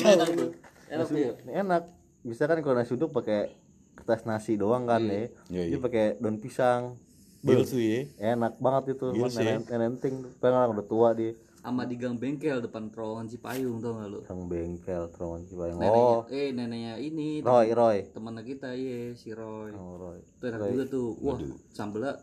[0.89, 1.31] enak nasi ya?
[1.65, 1.83] Enak.
[2.25, 3.53] Bisa kan kalau nasi uduk pakai
[3.95, 5.77] kertas nasi doang kan nih Iya, dia iya.
[5.79, 6.99] pakai daun pisang.
[7.45, 8.09] Bil tuh ya.
[8.33, 9.07] enak banget itu.
[9.13, 9.45] Mas, sih.
[9.45, 11.37] nenek nenek enting pengen udah tua dia.
[11.65, 14.21] Sama di gang bengkel depan terowongan Cipayung tau gak lu?
[14.29, 15.77] Sang bengkel terowongan Cipayung.
[15.81, 16.21] Neneknya oh.
[16.29, 17.97] eh neneknya ini Roy Roy.
[18.13, 19.73] teman kita iya si Roy.
[19.73, 20.21] Oh Roy.
[20.21, 21.07] Itu enak juga tuh.
[21.25, 21.37] Wah
[21.73, 22.21] sambelnya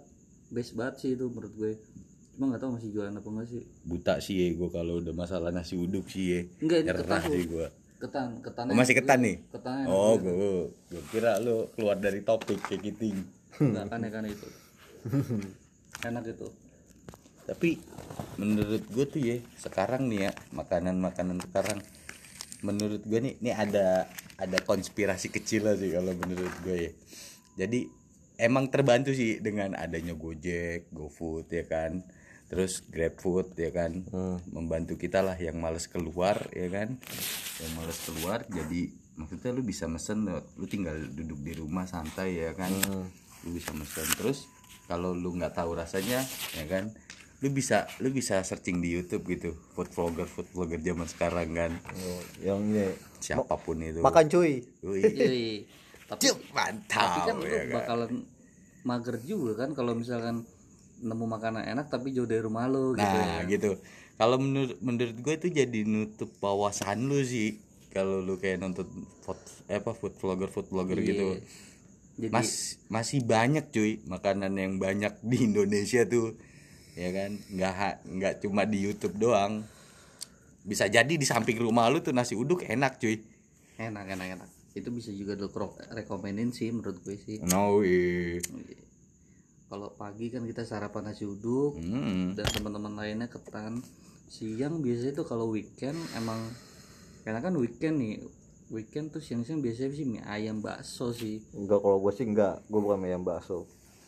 [0.54, 1.72] best banget sih itu menurut gue.
[2.38, 3.62] Cuma nggak tahu masih jualan apa enggak sih?
[3.82, 6.40] Buta sih ya gua kalau udah masalah nasi uduk sih ya.
[6.62, 7.56] Enggak, ini Nyerah sih Bu.
[8.02, 9.36] Ketan ketan Oh, masih ketan nih?
[9.54, 10.34] ketan Oh, gua,
[10.90, 13.14] gua kira lu keluar dari topik kayak gitu.
[13.52, 14.48] nggak kan ya kan itu
[16.08, 16.48] enak itu
[17.42, 17.70] Tapi
[18.38, 21.78] menurut gue tuh ya sekarang nih ya makanan-makanan sekarang
[22.62, 24.06] menurut gue nih ini ada
[24.38, 26.92] ada konspirasi kecil lah sih kalau menurut gue ya.
[27.66, 27.90] Jadi
[28.38, 32.00] emang terbantu sih dengan adanya Gojek, GoFood ya kan.
[32.52, 34.04] Terus GrabFood ya kan?
[34.52, 37.00] Membantu kita lah yang males keluar ya kan.
[37.64, 42.52] Yang males keluar jadi maksudnya lu bisa mesen lu tinggal duduk di rumah santai ya
[42.52, 42.68] kan.
[43.48, 44.04] Lu bisa mesen.
[44.20, 44.44] Terus
[44.84, 46.20] kalau lu nggak tahu rasanya
[46.52, 46.92] ya kan?
[47.40, 49.56] Lu bisa lu bisa searching di YouTube gitu.
[49.72, 51.72] Food vlogger food vlogger zaman sekarang kan?
[51.88, 52.92] Oh, yang ini.
[53.16, 54.04] Siapa pun itu.
[54.04, 54.60] makan cuy.
[54.84, 55.64] Iya,
[56.10, 57.76] tapi Cuk, tapi mantap kan lu ya kan?
[57.80, 58.12] bakalan
[58.84, 60.44] mager juga kan kalau misalkan
[61.02, 63.50] nemu makanan enak tapi jauh dari rumah lu gitu nah ya.
[63.50, 63.76] gitu
[64.14, 67.58] kalau menurut menurut gue itu jadi nutup wawasan lu sih
[67.90, 68.86] kalau lu kayak nonton
[69.20, 69.36] food,
[69.66, 71.06] apa food vlogger food vlogger Iya.
[71.06, 71.24] gitu
[72.12, 76.36] Jadi Mas masih banyak cuy makanan yang banyak di Indonesia tuh
[76.92, 77.72] ya kan nggak
[78.06, 79.64] nggak cuma di YouTube doang
[80.62, 83.18] bisa jadi di samping rumah lu tuh nasi uduk enak cuy
[83.76, 84.48] enak enak enak.
[84.72, 87.40] Itu bisa juga lu kro- rekomenin sih menurut gue sih.
[87.42, 88.38] no way.
[89.72, 92.36] Kalau pagi kan kita sarapan nasi uduk Hmm.
[92.36, 93.80] dan teman-teman lainnya ketan.
[94.28, 96.44] Siang biasanya tuh kalau weekend emang
[97.24, 98.20] karena kan weekend nih
[98.68, 101.40] weekend tuh siang-siang biasanya sih mie ayam bakso sih.
[101.52, 102.60] Enggak kalau gue sih enggak.
[102.68, 103.64] Gue bukan ayam bakso.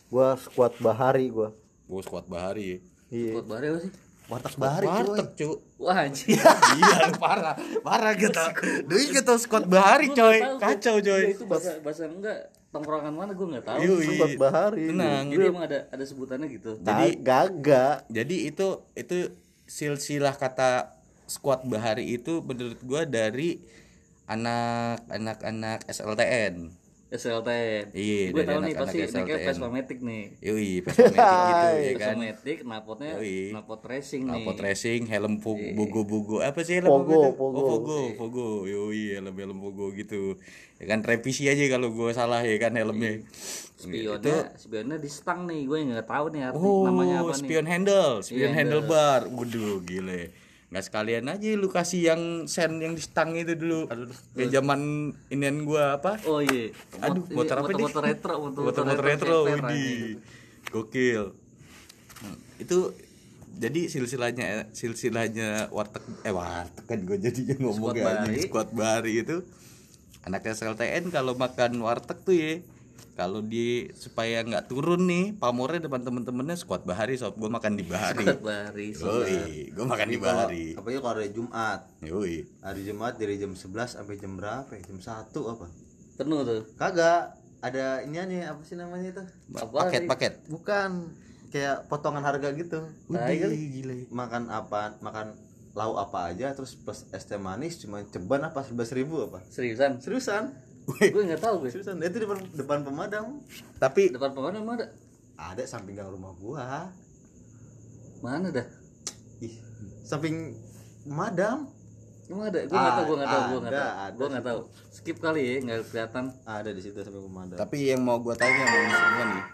[0.06, 1.48] Gue squad bahari gue
[1.84, 2.84] Gue squad bahari.
[3.08, 3.40] Iya.
[3.40, 3.92] Buat bare apa sih?
[4.24, 4.96] Warteg bahari cuy.
[4.96, 5.48] warteg cu
[5.78, 6.28] wah anjir
[6.76, 7.56] iya lu parah.
[7.80, 8.40] Parah gitu
[8.84, 10.44] Doi gitu squad bahari coy.
[10.60, 11.24] kacau coy.
[11.24, 13.30] Gua itu bahasa bahasa enggak tongkrongan mana?
[13.38, 13.78] Gue nggak tahu.
[13.86, 14.18] Yui.
[14.18, 16.82] squad bahari tenang jadi emang ada ada sebutannya gitu.
[16.82, 19.30] Jadi gagak jadi itu itu
[19.70, 20.98] silsilah kata
[21.30, 23.62] squad bahari itu menurut gua dari
[24.26, 29.36] anak anak anak SLTN SLTN Iya, gue tahu nih pasti naiknya.
[29.44, 33.36] Vespa Matic nih yoi Vespa Matic gitu ya Vespa kan Matic knalpotnya Yoi.
[33.50, 37.30] knalpot racing nih Knalpot racing, helm fo- bogo-bogo apa sih helm Pogo, apa itu?
[37.34, 37.54] pogo.
[37.54, 38.48] Oh, pogo, pogo.
[38.64, 40.36] Yoi, helm helm pogo gitu.
[40.76, 43.22] Ya kan revisi aja kalau gue salah ya kan helmnya.
[43.74, 47.66] spionnya spionnya di stang nih gue nggak tahu nih arti Oh, namanya apa nih spion
[47.66, 49.20] handle, spion Iya, handlebar.
[49.28, 50.32] Waduh, gile.
[50.74, 53.86] Nggak sekalian aja lu kasih yang sen yang di stang itu dulu.
[53.86, 54.80] Aduh, kayak zaman
[55.30, 56.18] inian gua apa?
[56.26, 57.84] oh iya Aduh, Mot- ini motor apa nih?
[57.86, 59.62] motor retro motor Motor-motor retro, CPR widih.
[59.62, 60.14] anjing.
[60.66, 61.22] Gokil.
[62.16, 62.78] Hmm, Itu
[63.54, 68.36] jadi silsilahnya silsilahnya warteg eh warteg kan gue jadinya ngomong Squad Bahari.
[68.42, 69.36] squad bari itu
[70.20, 72.58] anak SLTN kalau makan warteg tuh ya
[73.14, 77.38] kalau di supaya nggak turun nih pamornya depan temen-temennya squad bahari sob.
[77.38, 78.26] Gue makan di bahari.
[78.26, 80.66] Squad Bahari Yoi, gue makan di bahari.
[80.74, 81.86] apa ya kalau hari Jumat?
[82.02, 82.42] Yoi.
[82.58, 83.70] hari Jumat dari jam 11
[84.02, 84.82] sampai jam berapa ya?
[84.82, 85.66] jam 1 apa?
[86.18, 86.62] Penuh tuh.
[86.74, 87.38] Kagak.
[87.64, 89.24] Ada ini nih apa sih namanya itu?
[89.54, 90.32] Paket paket.
[90.50, 91.14] Bukan.
[91.54, 92.82] Kayak potongan harga gitu.
[93.14, 93.56] Tai kali.
[93.70, 95.38] gile makan apa makan
[95.74, 98.66] lauk apa aja terus plus es teh manis cuma ceban apa?
[98.66, 99.38] Sebelas ribu apa?
[99.54, 100.02] Seriusan?
[100.02, 100.50] Seriusan
[100.84, 103.40] gue nggak tahu gue seriusan itu depan depan pemadam.
[103.80, 104.86] Tapi depan pemadam ada.
[105.34, 106.92] Ada samping gang rumah gua.
[108.20, 108.66] Mana dah?
[109.40, 109.54] Ih
[110.04, 110.54] samping
[111.08, 111.72] pemadam.
[112.28, 112.60] Emang ada?
[112.68, 113.88] Gue nggak tahu gue nggak tahu gue nggak tahu.
[113.88, 114.60] ada gue nggak tahu.
[114.92, 116.24] Skip kali ya nggak kelihatan.
[116.44, 117.56] Ada di situ samping pemadam.
[117.56, 119.44] Tapi yang mau gue tanya sama ini semua nih,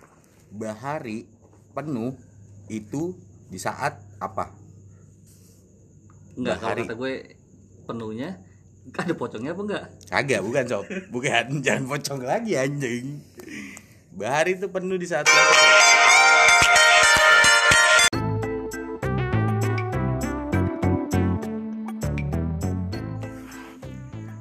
[0.51, 1.19] bahari
[1.71, 2.13] penuh
[2.71, 3.15] itu
[3.51, 4.51] di saat apa?
[6.39, 7.15] Enggak, kalau kata gue
[7.87, 8.39] penuhnya
[8.99, 9.85] ada pocongnya apa enggak?
[10.11, 13.23] Kagak, bukan sob, bukan, jangan pocong lagi anjing.
[14.11, 15.31] Bahari itu penuh di saat.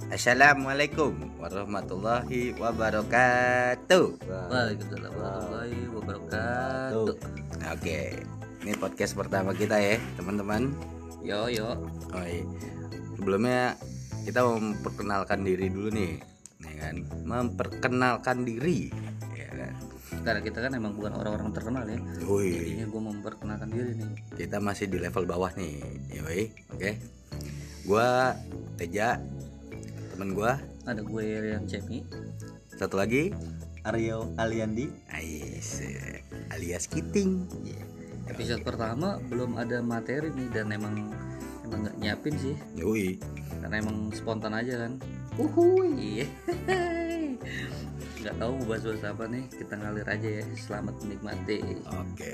[0.09, 4.05] Assalamualaikum warahmatullahi wabarakatuh.
[4.25, 7.15] Waalaikumsalam warahmatullahi wabarakatuh.
[7.71, 7.99] Oke,
[8.65, 10.75] ini podcast pertama kita ya, teman-teman.
[11.23, 11.77] Yo yo.
[12.11, 12.43] Oh iya.
[13.15, 13.75] Sebelumnya
[14.23, 16.13] kita mau memperkenalkan diri dulu nih,
[16.61, 16.95] ya kan?
[17.25, 18.91] Memperkenalkan diri,
[19.33, 19.73] ya kan?
[20.19, 21.99] Karena kita kan emang bukan orang-orang terkenal ya.
[22.27, 24.11] Woi, Jadinya gue memperkenalkan diri nih.
[24.35, 25.79] kita masih di level bawah nih,
[26.11, 26.41] yoi,
[26.73, 26.91] oke?
[27.87, 28.35] Gua
[28.77, 29.17] Teja,
[30.13, 32.05] temen gua, Ada gue Rian Cemi.
[32.73, 33.35] satu lagi,
[33.83, 35.83] Aryo Aliandi Ais,
[36.49, 37.43] alias Kiting.
[38.29, 41.11] Episode pertama belum ada materi nih dan emang
[41.65, 42.55] emang nggak nyiapin sih.
[42.77, 43.17] Yoi,
[43.59, 44.93] Karena emang spontan aja kan.
[45.39, 45.89] Uhuy.
[45.95, 46.27] Iya.
[48.19, 49.43] Nggak tahu mau bahas-bahas apa nih.
[49.51, 50.45] Kita ngalir aja ya.
[50.55, 51.57] Selamat menikmati.
[51.87, 52.33] oke.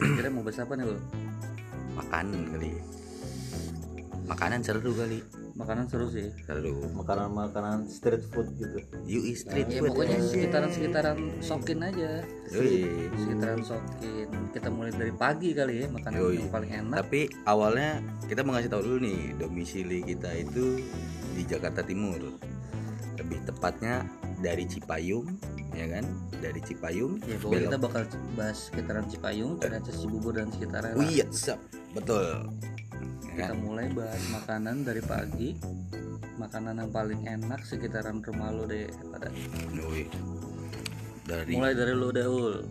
[0.00, 0.96] Kira mau bahas apa nih lo?
[1.96, 2.70] Makanan kali.
[4.30, 5.18] Makanan seru kali,
[5.60, 6.32] Makanan seru sih.
[6.48, 6.72] seru.
[6.96, 9.92] makanan makanan street food gitu Yoi street Ya food.
[9.92, 12.24] pokoknya sekitaran-sekitaran sokin aja.
[12.48, 12.88] Yoi.
[13.12, 14.28] Sekitaran sokin.
[14.56, 16.36] Kita mulai dari pagi kali ya makanan Yoi.
[16.40, 16.96] yang paling enak.
[17.04, 20.80] Tapi awalnya kita mau ngasih tahu dulu nih domisili kita itu
[21.36, 22.40] di Jakarta Timur.
[23.20, 24.08] Lebih tepatnya
[24.40, 25.28] dari Cipayung,
[25.76, 26.04] ya kan?
[26.40, 27.20] Dari Cipayung.
[27.28, 30.96] Ya kita bakal bahas sekitaran Cipayung, Ciracas Cibubur dan sekitarnya.
[30.96, 31.28] Oh iya,
[31.92, 32.48] betul.
[33.34, 33.62] Kita kan?
[33.62, 35.48] mulai bahas makanan dari pagi.
[36.40, 39.28] Makanan yang paling enak sekitaran rumah lo deh pada.
[39.76, 40.08] Yoi.
[41.28, 42.64] Dari Mulai dari lo Daul.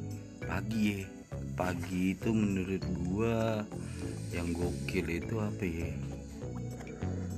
[0.43, 1.01] pagi ya.
[1.53, 3.61] Pagi itu menurut gua
[4.31, 5.91] yang gokil itu apa ya?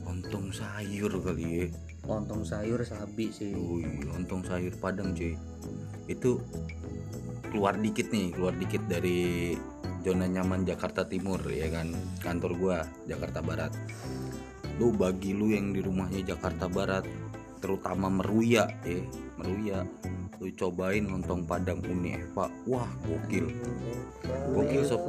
[0.08, 1.66] Lontong sayur kali ya.
[2.08, 3.52] Lontong sayur sabi sih.
[3.54, 5.36] Wih, lontong sayur padang cuy.
[6.08, 6.42] Itu
[7.52, 9.54] keluar dikit nih keluar dikit dari
[10.02, 11.94] zona nyaman Jakarta Timur ya kan?
[12.22, 13.72] Kantor gua Jakarta Barat.
[14.82, 17.06] Lu bagi lu yang di rumahnya Jakarta Barat
[17.62, 19.02] terutama Meruya ya.
[19.38, 19.86] Meruya
[20.42, 23.54] lu cobain lontong padang Uni Eva wah gokil.
[24.58, 25.06] Gokil sob.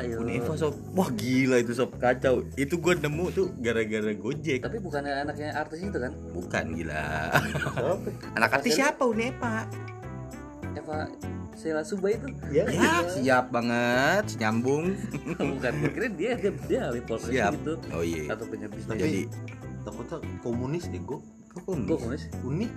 [0.00, 0.72] Uni Eva sob.
[0.96, 1.92] Wah gila itu sob.
[2.00, 2.40] Kacau.
[2.56, 4.64] Itu gua nemu tuh gara-gara gojek.
[4.64, 6.12] Tapi bukannya anaknya artis itu kan?
[6.32, 7.04] bukan gila.
[8.40, 9.04] Anak artis siapa?
[9.04, 9.68] Uni Eva
[10.72, 11.10] Eva
[11.60, 12.24] Sheila Suba itu.
[12.48, 14.96] ya ya siap banget nyambung
[15.52, 17.76] bukan, gue kira dia dia dia ahli polisi gitu.
[17.92, 18.96] oh iya Atau punya bisnis.
[18.96, 19.20] jadi
[19.80, 21.20] takutnya komunis ego
[21.52, 22.00] kok Gue komunis?
[22.00, 22.24] komunis.
[22.40, 22.72] unik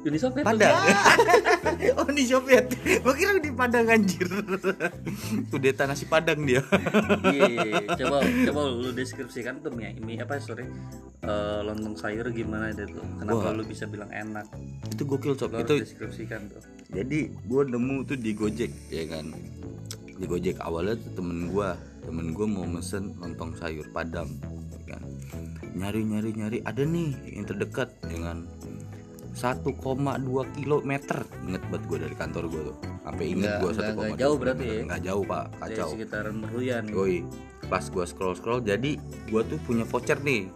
[0.00, 0.44] Uni Soviet.
[0.48, 0.72] Padang.
[2.00, 2.66] oh di Soviet.
[3.04, 4.24] Gua kira di Padang anjir.
[5.52, 6.64] Kudeta nasi Padang dia.
[7.28, 10.64] Iya, coba coba lu deskripsikan tuh mie, mie apa sorry
[11.20, 13.04] eh, lontong sayur gimana itu tuh?
[13.20, 13.56] Kenapa Wah.
[13.60, 14.48] lu bisa bilang enak?
[14.88, 15.52] Itu gokil sob.
[15.52, 16.62] Lu Itu deskripsikan tuh.
[16.90, 19.28] jadi gua nemu tuh di Gojek ya kan.
[20.16, 24.32] Di Gojek awalnya tuh temen gua, temen gua mau mesen lontong sayur Padang
[24.88, 25.02] ya kan.
[25.76, 28.48] Nyari nyari nyari ada nih yang terdekat dengan
[29.34, 31.18] 1,2 kilometer.
[31.46, 32.76] Inget banget gua dari kantor gua tuh.
[33.02, 34.80] Sampai inget nggak- 1,2 nggak jauh berarti ya?
[34.86, 35.44] nggak jauh pak.
[35.50, 35.88] Dari kacau.
[35.94, 36.84] sekitaran Meruyan.
[36.88, 37.16] Yoi,
[37.66, 40.50] pas gua scroll scroll jadi gua tuh punya voucher nih.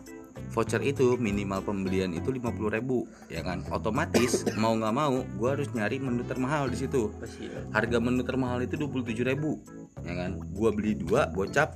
[0.55, 3.67] Voucher itu minimal pembelian itu 50.000 ribu ya kan?
[3.75, 7.11] Otomatis mau nggak mau gua harus nyari menu termahal di situ.
[7.27, 7.51] Sih?
[7.75, 9.59] harga menu termahal itu 27.000 ribu
[10.07, 10.39] ya kan?
[10.55, 11.75] Gua beli dua gocap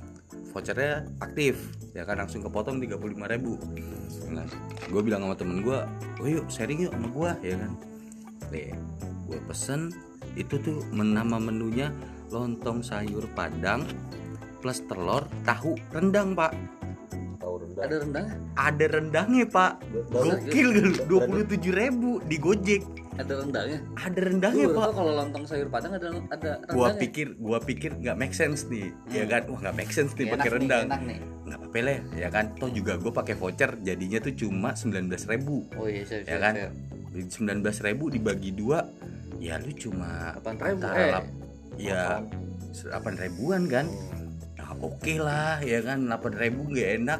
[0.51, 1.57] vouchernya aktif.
[1.93, 3.57] Ya kan langsung kepotong 35.000 ribu.
[4.29, 4.45] Kan?
[4.89, 5.89] gue bilang sama temen gua
[6.21, 7.73] oh yuk sharing yuk sama gua ya kan.
[8.53, 8.73] Deh
[9.29, 9.93] gue pesen
[10.33, 11.93] itu tuh nama menunya
[12.29, 13.85] lontong sayur padang
[14.61, 16.53] plus telur tahu rendang pak
[17.79, 18.35] rendah Ada rendangnya?
[18.59, 19.71] ada rendangnya pak.
[20.11, 20.69] Gokil
[21.07, 22.83] dua puluh tujuh ribu di gojek.
[23.19, 23.79] Ada rendangnya?
[23.99, 24.89] ada rendangnya pak.
[24.95, 26.71] kalau lontong sayur padang ada ada rendangnya.
[26.71, 28.91] gua pikir gua pikir nggak make sense nih.
[29.11, 29.47] Ya kan?
[29.47, 30.85] Wah nggak make sense nih pakai nih, rendang.
[30.87, 31.19] Enak nih.
[31.47, 32.45] nggak apa-apa lah ya kan?
[32.55, 35.65] Toh juga gue pakai voucher jadinya tuh cuma 19.000 ribu.
[35.75, 36.53] Oh iya, siap, Ya siap, kan?
[36.55, 36.71] siap.
[37.09, 38.79] sembilan belas ribu dibagi dua
[39.41, 41.23] ya lu cuma 8.000, antara eh.
[41.75, 42.21] ya
[42.85, 43.85] delapan ribuan kan?
[44.55, 46.05] Nah oke lah ya kan?
[46.05, 47.19] Delapan ribu nggak enak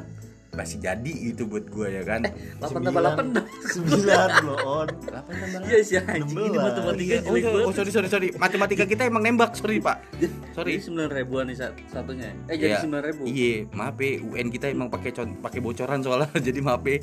[0.50, 2.26] masih jadi gitu buat gue ya kan
[2.58, 6.58] 8 tambah 8 sembilan loh on delapan tambah Iya sih anjing ini 16.
[6.60, 7.74] matematika Oh, jelek oh, banget.
[7.76, 10.02] sorry sorry sorry matematika kita emang nembak sorry pak
[10.50, 12.34] sorry Jadi 9 ribuan nih sat- satunya.
[12.44, 12.82] Eh jadi Iya.
[12.82, 13.22] 9 ribu.
[13.24, 16.98] Iya, maaf ya, UN kita emang pakai con- pakai bocoran soalnya, jadi maaf ya.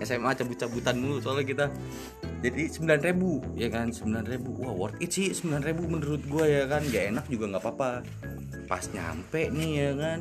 [0.00, 1.66] SMA cabut-cabutan mulu soalnya kita.
[2.40, 3.20] Jadi 9000
[3.54, 6.80] ya kan, 9000 Wah, worth it sih 9000 menurut gua ya kan.
[6.86, 7.90] Gak enak juga nggak apa-apa.
[8.66, 10.18] Pas nyampe nih ya kan.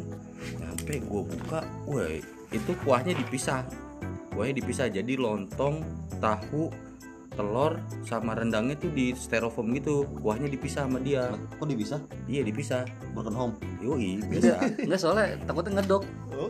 [0.57, 2.07] Nyampe gua buka, wah,
[2.49, 3.65] itu kuahnya dipisah.
[4.33, 5.83] Kuahnya dipisah jadi lontong,
[6.17, 6.71] tahu,
[7.29, 10.03] telur sama rendangnya tuh di styrofoam gitu.
[10.19, 11.29] Kuahnya dipisah sama dia.
[11.55, 12.83] kok dia bisa Iya, dipisah.
[13.11, 14.59] broken home Yoi, bisa.
[14.79, 16.03] Enggak soalnya takutnya ngedok.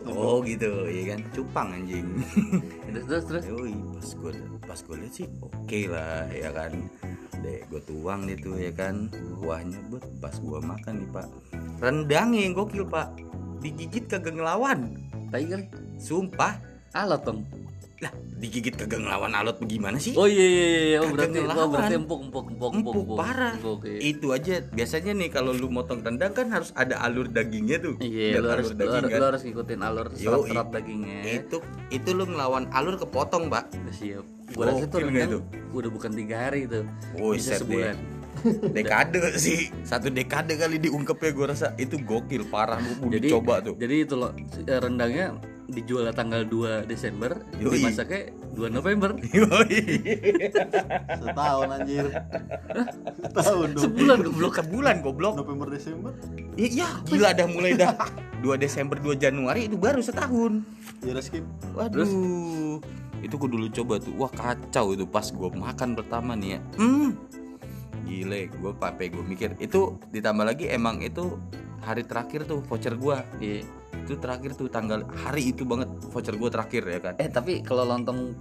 [0.06, 2.06] Oh gitu, iya kan cupang anjing.
[2.86, 3.44] Terus terus terus.
[3.46, 4.32] Yoi, pas gue
[4.62, 6.72] pas gue lihat sih oke lah ya kan.
[7.40, 9.10] Deh, gue tuang deh tuh ya kan.
[9.42, 11.26] Kuahnya buat pas gue makan nih pak.
[11.82, 13.10] Rendangnya yang gokil pak.
[13.58, 14.94] Digigit kagak ngelawan.
[15.30, 15.66] Tai kali.
[16.00, 16.56] Sumpah.
[16.96, 17.46] Alat dong.
[18.00, 18.08] Lah,
[18.40, 20.16] digigit kagak ngelawan alot bagaimana sih?
[20.16, 21.68] Oh iya iya iya, oh berarti oh ngelawan.
[21.68, 22.94] berarti empuk empuk empuk empuk.
[22.96, 23.52] Empuk parah.
[23.60, 23.98] Empuk, iya.
[24.00, 28.00] Itu aja biasanya nih kalau lu motong rendang kan harus ada alur dagingnya tuh.
[28.00, 29.20] Iya, Ada lu harus, alur lu, daging harus, kan.
[29.20, 31.20] lu harus ngikutin alur serat-serat dagingnya.
[31.28, 31.56] Itu
[31.92, 33.64] itu lu ngelawan alur kepotong, Pak.
[33.76, 34.24] Udah siap.
[34.56, 36.80] Gua rasa itu rendang udah bukan tiga hari itu.
[37.20, 37.94] Oh, Bisa set deh.
[38.72, 39.68] Dekade sih.
[39.84, 43.74] satu dekade kali diungkep ya gue rasa itu gokil parah lu udah Jadi coba tuh.
[43.76, 44.30] Jadi itu loh
[44.66, 45.36] eh, rendangnya
[45.70, 47.78] dijual tanggal 2 Desember, Yoi.
[47.78, 49.14] dimasaknya 2 November.
[49.38, 49.78] Yoi.
[51.14, 52.06] setahun anjir.
[53.22, 54.52] Setahun dong Sebulan goblok.
[54.58, 55.34] sebulan goblok.
[55.38, 56.12] November Desember?
[56.58, 57.94] Iya gila dah mulai dah.
[58.42, 60.64] 2 Desember 2 Januari itu baru setahun.
[61.06, 61.44] Ya udah skip.
[61.78, 62.82] Waduh.
[63.20, 64.12] Itu gue dulu coba tuh.
[64.18, 66.60] Wah kacau itu pas gue makan pertama nih ya.
[66.80, 67.29] Hmm
[68.02, 71.36] gile gue pape gue mikir itu ditambah lagi emang itu
[71.80, 73.62] hari terakhir tuh voucher gue Iya.
[74.00, 77.84] itu terakhir tuh tanggal hari itu banget voucher gue terakhir ya kan Eh tapi kalau
[77.84, 78.34] lontong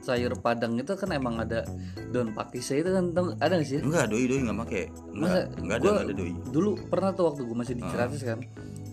[0.00, 1.64] sayur padang itu kan emang ada
[2.12, 3.04] daun pakisnya itu kan
[3.40, 3.80] ada gak sih?
[3.80, 4.82] Enggak, doi doi enggak make.
[5.08, 6.32] Enggak, enggak ada, enggak ada doi.
[6.52, 7.88] Dulu pernah tuh waktu gue masih di Ah.
[7.88, 8.38] Ciratus kan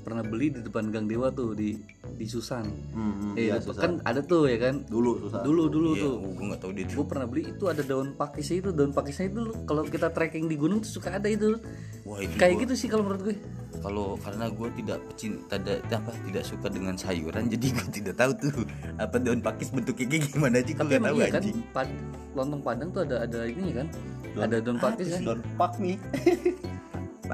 [0.02, 1.78] pernah beli di depan Gang Dewa tuh di
[2.12, 2.66] di Susan.
[2.66, 4.82] hmm, Eh, iya itu susah kan ada tuh ya kan.
[4.84, 6.16] dulu susah Dulu dulu Iya, tuh.
[6.28, 9.42] gue enggak tahu dia Gue pernah beli itu ada daun pakisnya itu daun pakisnya itu
[9.64, 11.56] kalau kita trekking di gunung tuh suka ada itu
[12.04, 13.38] Wah, itu kayak gua- gitu sih kalau menurut gue.
[13.74, 18.32] Kalau karena gue tidak pecinta tidak apa tidak suka dengan sayuran, jadi gue tidak tahu
[18.36, 18.54] tuh
[18.96, 21.98] apa daun pakis bentuknya kayak gimana aja gue tahu iya kan pad-
[22.32, 23.88] lontong padang tuh ada ada ini kan.
[24.32, 25.22] Daun- ada daun pakis kan.
[25.26, 25.98] Don't fuck me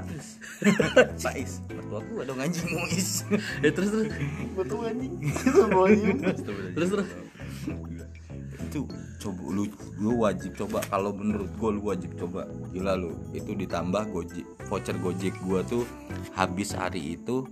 [0.04, 0.28] Faiz
[1.18, 3.26] Faiz mertua gua dong anjing Muiz
[3.64, 4.08] ya terus terus.
[4.54, 5.14] Betul anjing.
[6.78, 7.10] Terus terus
[8.58, 8.84] itu
[9.24, 9.64] coba lu
[9.98, 10.84] lu wajib coba.
[10.92, 12.46] Kalau menurut gua lu wajib coba.
[12.76, 15.88] Gila lu itu ditambah gojek voucher gojek gua tuh
[16.36, 17.48] habis hari itu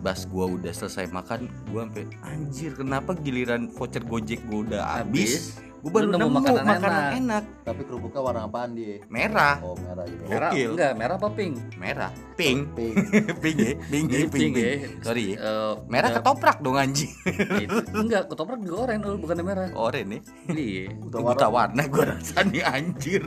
[0.00, 5.60] pas gua udah selesai makan gua sampai anjir kenapa giliran voucher gojek gua udah habis
[5.84, 7.12] gua baru Lu nemu nemu makanan makanan, enak.
[7.20, 7.44] enak.
[7.60, 9.56] tapi kerupuknya warna apaan dia merah.
[9.60, 10.22] Oh merah gitu.
[10.24, 10.70] Merah Gokil.
[10.72, 11.54] enggak merah apa pink?
[11.76, 12.10] Merah.
[12.34, 12.60] Pink.
[12.72, 12.94] Pink.
[13.44, 13.72] Pink ya?
[13.92, 14.64] Pink ya pink, pink ya.
[14.80, 15.04] pink.
[15.04, 15.26] sorry.
[15.36, 17.12] Eh, merah ya, ketoprak dong anjing.
[17.60, 17.76] Itu.
[17.92, 19.68] enggak ketoprak juga oranye dulu bukan merah.
[19.76, 20.20] Oranye nih.
[20.48, 20.84] Iya.
[21.04, 21.82] Udah buta warna.
[21.84, 23.22] gua rasa nih anjir.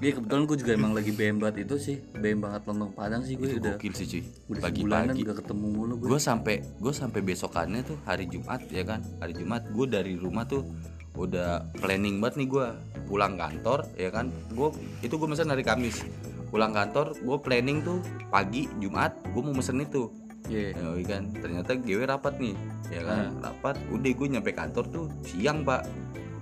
[0.00, 1.96] Iya kebetulan gue juga emang lagi BM banget itu sih.
[2.16, 4.22] BM banget lontong padang sih gue itu udah gokil sih cuy.
[4.48, 8.60] udah sebulanan pagi-pagi gak ketemu mulu gue gue sampai gue sampai besokannya tuh hari Jumat
[8.72, 9.00] ya kan?
[9.20, 10.64] Hari Jumat gue dari rumah tuh
[11.12, 12.66] udah planning banget nih gue
[13.04, 14.32] pulang kantor ya kan?
[14.50, 16.00] Gue itu gue mesen hari Kamis.
[16.48, 20.08] Pulang kantor gue planning tuh pagi Jumat gue mau mesen itu.
[20.48, 20.72] Iya.
[20.74, 21.22] Ya kan?
[21.32, 22.56] Ternyata GW rapat nih
[22.88, 23.36] ya kan?
[23.40, 25.84] Rapat udah gue nyampe kantor tuh siang pak.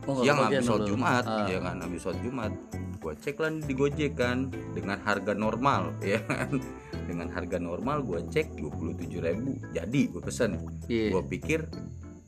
[0.09, 0.89] Oh, siang habis sholat.
[0.89, 1.47] Jumat Ah.
[1.47, 1.77] ya kan?
[1.79, 2.53] Habis sholat Jumat
[3.01, 6.61] gue cek lah di Gojek kan dengan harga normal ya kan?
[7.09, 10.63] Dengan harga normal gue cek 27.000 jadi gue pesen.
[10.87, 11.11] Iya.
[11.11, 11.67] Gue pikir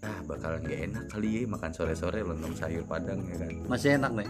[0.03, 3.50] ah bakalan gak enak kali ya makan sore-sore lontong sayur padang ya kan?
[3.66, 4.28] Masih enak nih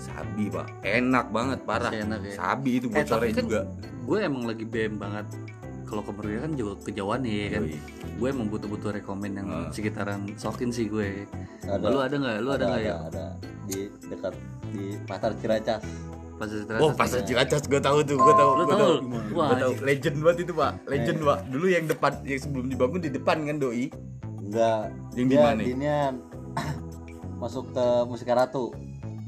[0.00, 0.66] sabi pak.
[0.80, 1.92] Enak banget parah.
[1.92, 2.32] Masih enak ya?
[2.34, 3.60] Sabi itu buat Eh, sore kan juga.
[4.00, 5.28] Gue emang lagi BM banget.
[5.84, 7.62] Kalau ke Meruya kan juga kejauhan ya kan?
[7.66, 7.76] Yoi.
[8.16, 9.68] gue emang butuh-butuh rekomen yang Ah.
[9.68, 11.24] sekitaran sokin sih gue.
[11.62, 11.84] Ada.
[11.84, 12.36] Lu ada nggak?
[12.38, 12.92] Lu ada nggak ya?
[12.92, 13.24] ada, ada
[13.66, 14.34] di dekat
[14.70, 15.84] di pasar Ciracas.
[16.34, 18.80] Pas Oh pasar Ciracas gue tahu tuh gue tahu lu gue tahu?
[18.80, 18.96] tahu.
[19.34, 19.72] Wah gue tahu.
[19.82, 20.72] legend banget itu pak.
[20.86, 21.26] Legend Eh.
[21.26, 21.38] pak.
[21.46, 23.84] Dulu yang depan yang sebelum dibangun di depan kan doi
[24.50, 24.82] enggak.
[25.14, 25.60] Yang dia gimana?
[25.62, 26.14] dinian
[27.42, 28.74] masuk ke Musika Ratu.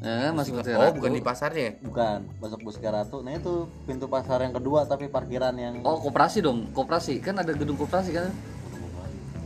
[0.03, 3.23] Eh, masuk ke oh bukan di pasarnya bukan masuk Musika Ratu.
[3.23, 7.23] Nah itu pintu pasar yang kedua tapi parkiran yang oh koperasi dong koperasi.
[7.23, 8.35] Kan ada gedung koperasi kan?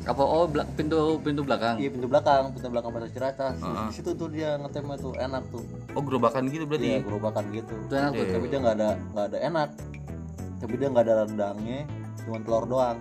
[0.06, 1.76] Apa oh bela- pintu pintu belakang.
[1.76, 3.56] Iya pintu belakang pintu belakang pasar Ciracas.
[3.60, 3.90] Ah.
[3.90, 5.60] di situ tuh dia ngetemnya tuh enak tuh.
[5.92, 7.74] Oh gerobakan gitu berarti gerobakan gitu.
[7.84, 8.32] Itu enak tuh Iya.
[8.32, 9.68] tapi dia nggak ada nggak ada enak.
[10.56, 11.80] Tapi dia nggak ada rendangnya
[12.24, 12.98] cuma telur doang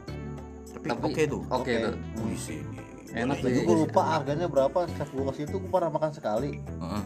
[0.77, 1.73] tapi, oke tuh oke Oke.
[1.81, 2.61] tuh Wih,
[3.15, 3.61] Enak tuh ya.
[3.61, 7.03] gue lupa harganya berapa chef gue kasih itu gue pernah makan sekali Heeh.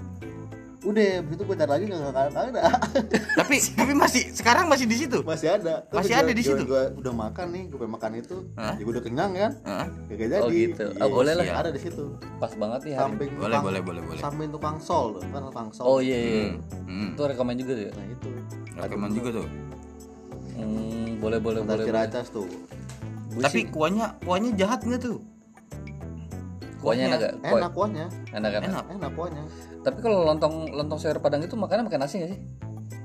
[0.82, 2.50] udah begitu gue cari lagi nggak ada
[3.40, 6.64] tapi tapi masih sekarang masih di situ masih ada Tapi Masih gua- ada di situ?
[6.64, 8.74] gua udah makan nih gue pengen makan itu Hah?
[8.74, 9.88] ya gue udah kenyang kan Heeh.
[10.10, 10.86] Gak jadi Oh, gitu.
[10.96, 11.46] Oh, boleh lah.
[11.46, 11.60] Siap.
[11.60, 12.04] ada di situ
[12.38, 15.42] pas banget nih hari samping boleh tukang- boleh boleh boleh samping tukang sol tuh kan
[15.46, 16.44] tukang sol oh iya, iya.
[16.88, 17.12] Hmm.
[17.12, 18.28] itu rekomen juga tuh ya nah itu
[18.80, 19.48] Rekomen juga tuh
[20.56, 21.86] hmm, boleh boleh boleh boleh.
[21.86, 22.48] Ciracas tuh
[23.30, 25.20] Gua tapi sih- kuahnya kuahnya jahat nggak tuh?
[26.80, 27.34] Kuahnya enak gak?
[27.44, 28.06] Kuah- enak kuahnya.
[28.32, 28.70] Enak enak.
[28.72, 28.86] enak.
[28.96, 29.44] Enak kuahnya.
[29.84, 32.40] Tapi kalau lontong lontong sayur padang itu makannya pakai nasi gak sih?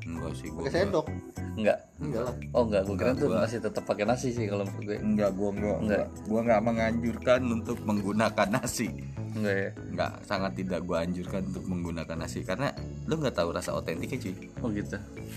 [0.05, 1.07] enggak sih gua pakai sendok
[1.55, 1.79] Enggak.
[1.97, 4.85] enggak lah Oh enggak, gue kira Enggak, tuh masih tetap pakai nasi sih kalau menurut
[4.85, 4.97] gue.
[4.99, 6.07] enggak gua enggak Enggak.
[6.25, 8.89] gua enggak menganjurkan untuk menggunakan nasi
[9.35, 9.71] Enggak ya.
[9.89, 12.69] enggak sangat tidak gua anjurkan untuk menggunakan nasi karena
[13.05, 14.97] lu nggak tahu rasa otentiknya cuy Oh gitu.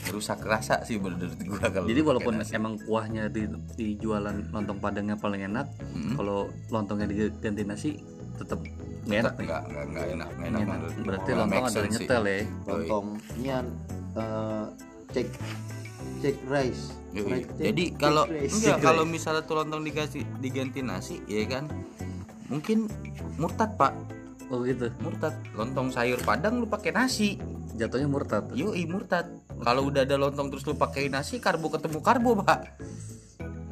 [0.09, 2.53] rusak rasa sih menurut gua kalau Jadi walaupun nasi.
[2.53, 6.13] emang kuahnya di, di jualan lontong padangnya paling enak, Hmm.
[6.13, 7.89] kalau lontongnya diganti nasi
[8.36, 8.61] tetap
[9.03, 9.45] nggak enak nih.
[9.45, 10.80] enggak enggak enggak enak enggak enak, Nggak enak.
[10.99, 12.38] Berarti Nggak lontong ada nyetel ya.
[12.68, 13.05] lontong
[13.36, 13.65] nian
[14.13, 14.65] eh,
[15.07, 15.28] cek
[16.20, 16.84] cek rice
[17.58, 21.66] Jadi kalau enggak kalau misalnya tuh lontong dikasih diganti nasi ya kan
[22.45, 22.86] mungkin
[23.36, 23.93] murtad pak
[24.47, 24.88] Oh gitu.
[24.99, 27.36] murtad lontong sayur padang lu pakai nasi
[27.74, 28.47] Jatuhnya murtad.
[28.53, 29.28] yoi murtad
[29.60, 32.80] kalau udah ada lontong terus lu pakai nasi karbo ketemu karbo pak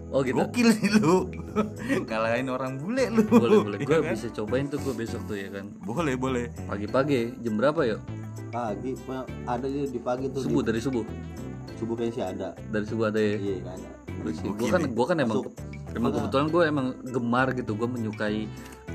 [0.09, 0.35] Oh gitu.
[0.37, 1.27] gokil nih lu
[2.07, 3.77] ngalahin orang bule lu Boleh boleh.
[3.79, 4.15] Gue kan?
[4.15, 5.67] bisa cobain tuh gue besok tuh ya kan.
[5.77, 7.99] boleh boleh Pagi-pagi jam berapa yuk?
[8.47, 8.95] pagi
[9.43, 11.03] ada di, di pagi tuh Subuh di, dari subuh.
[11.77, 12.47] Subuh kayaknya sih ada.
[12.71, 13.35] Dari subuh ada ya.
[13.37, 13.89] iya ada.
[14.25, 15.53] Gue kan gue kan emang Masuk.
[15.95, 16.17] emang Mana?
[16.21, 17.71] kebetulan gue emang gemar gitu.
[17.77, 18.39] Gue menyukai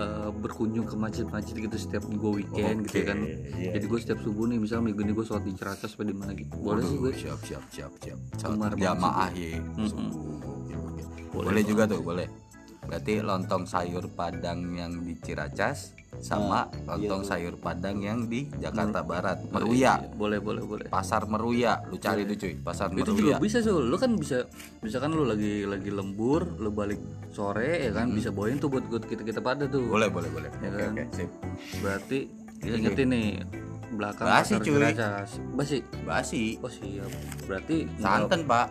[0.01, 3.19] eh, berkunjung ke masjid-masjid gitu setiap gue weekend gitu kan.
[3.23, 6.15] iya, jadi gue setiap subuh nih misalnya minggu ini gue sholat di Ciracas apa di
[6.17, 6.55] mana gitu.
[6.59, 8.19] Boleh sih gue siap siap siap siap.
[8.39, 10.09] Gemar jamaah ya gokil,
[10.41, 10.81] gokil.
[11.31, 12.50] Boleh boleh juga tuh boleh
[12.91, 17.29] berarti lontong sayur padang yang di Ciracas sama lontong iya.
[17.31, 19.47] sayur padang yang di Jakarta Barat.
[19.47, 19.95] Iya, Meruya.
[20.19, 20.87] boleh boleh boleh.
[20.91, 21.87] Pasar Meruya.
[21.87, 22.59] Lu cari tuh cuy.
[22.59, 24.43] Pasar itu juga Meruya bisa sih lu kan bisa
[24.83, 26.99] misalkan lu lagi lagi lembur lu balik
[27.31, 29.87] sore ya kan bisa bawain tuh buat buat kita kita pada tuh.
[29.87, 30.51] Boleh boleh boleh.
[30.59, 30.91] Ya oke kan?
[30.99, 31.31] oke sip.
[31.79, 32.19] Berarti
[32.67, 33.29] ingetin nih
[33.95, 34.75] belakang Basi, pasar cuy.
[34.75, 35.31] Ciracas.
[35.55, 35.79] Basi?
[36.03, 36.43] Basi.
[36.59, 37.11] Oh siap.
[37.47, 38.67] Berarti santan pak.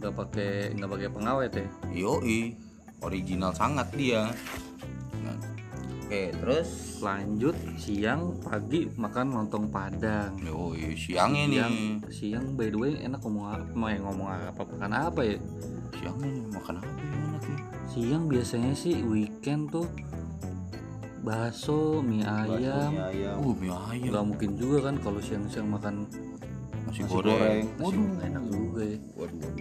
[0.00, 1.66] nggak pakai nggak pakai pengawet ya?
[1.92, 2.69] Yoi
[3.02, 4.28] original sangat dia
[5.20, 5.36] Nah,
[6.02, 11.56] Oke, terus lanjut siang pagi makan lontong padang Oh, iya, siangnya nih.
[11.56, 11.74] siang
[12.10, 15.36] siang by the way enak ngomong apa mau ngomong apa makan apa ya
[15.92, 17.60] Siangnya nih makan apa yang enak nih?
[17.86, 19.86] siang biasanya sih weekend tuh
[21.20, 24.08] bakso mie Bakso, ayam mie ayam Uh, mie ayam.
[24.08, 25.94] nggak mungkin juga kan kalau siang-siang makan
[26.80, 27.38] Nasi, nasi goreng.
[27.38, 27.64] goreng.
[27.76, 28.98] waduh enak juga ya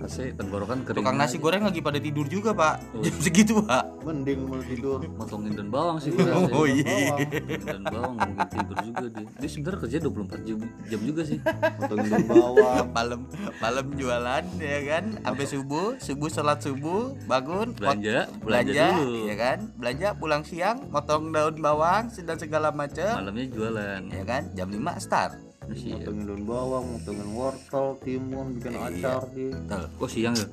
[0.10, 1.44] Kasih tenggorokan kering Tukang nasi aja.
[1.46, 2.76] goreng lagi pada tidur juga, Pak.
[2.92, 3.00] Oh.
[3.00, 3.86] Jam segitu, Pak.
[4.00, 6.10] mending mau tidur motongin daun bawang sih
[6.50, 6.82] Oh, ya.
[6.82, 7.14] iya.
[7.62, 10.58] daun bawang nggak mungkin tidur juga dia dia sebenarnya kerja 24 jam,
[10.88, 11.38] jam juga sih
[11.78, 13.20] potongin daun bawang malam
[13.60, 19.36] malam jualan ya kan sampai subuh subuh sholat subuh bangun belanja pot- belanja dulu ya
[19.38, 24.68] kan belanja pulang siang motong daun bawang dan segala macam malamnya jualan ya kan jam
[24.68, 25.38] 5 start
[25.72, 25.96] Iya.
[26.02, 28.90] potongin daun bawang potongin wortel timun bikin Iya.
[28.90, 29.84] acar di Betul.
[29.98, 30.48] Oh siang ya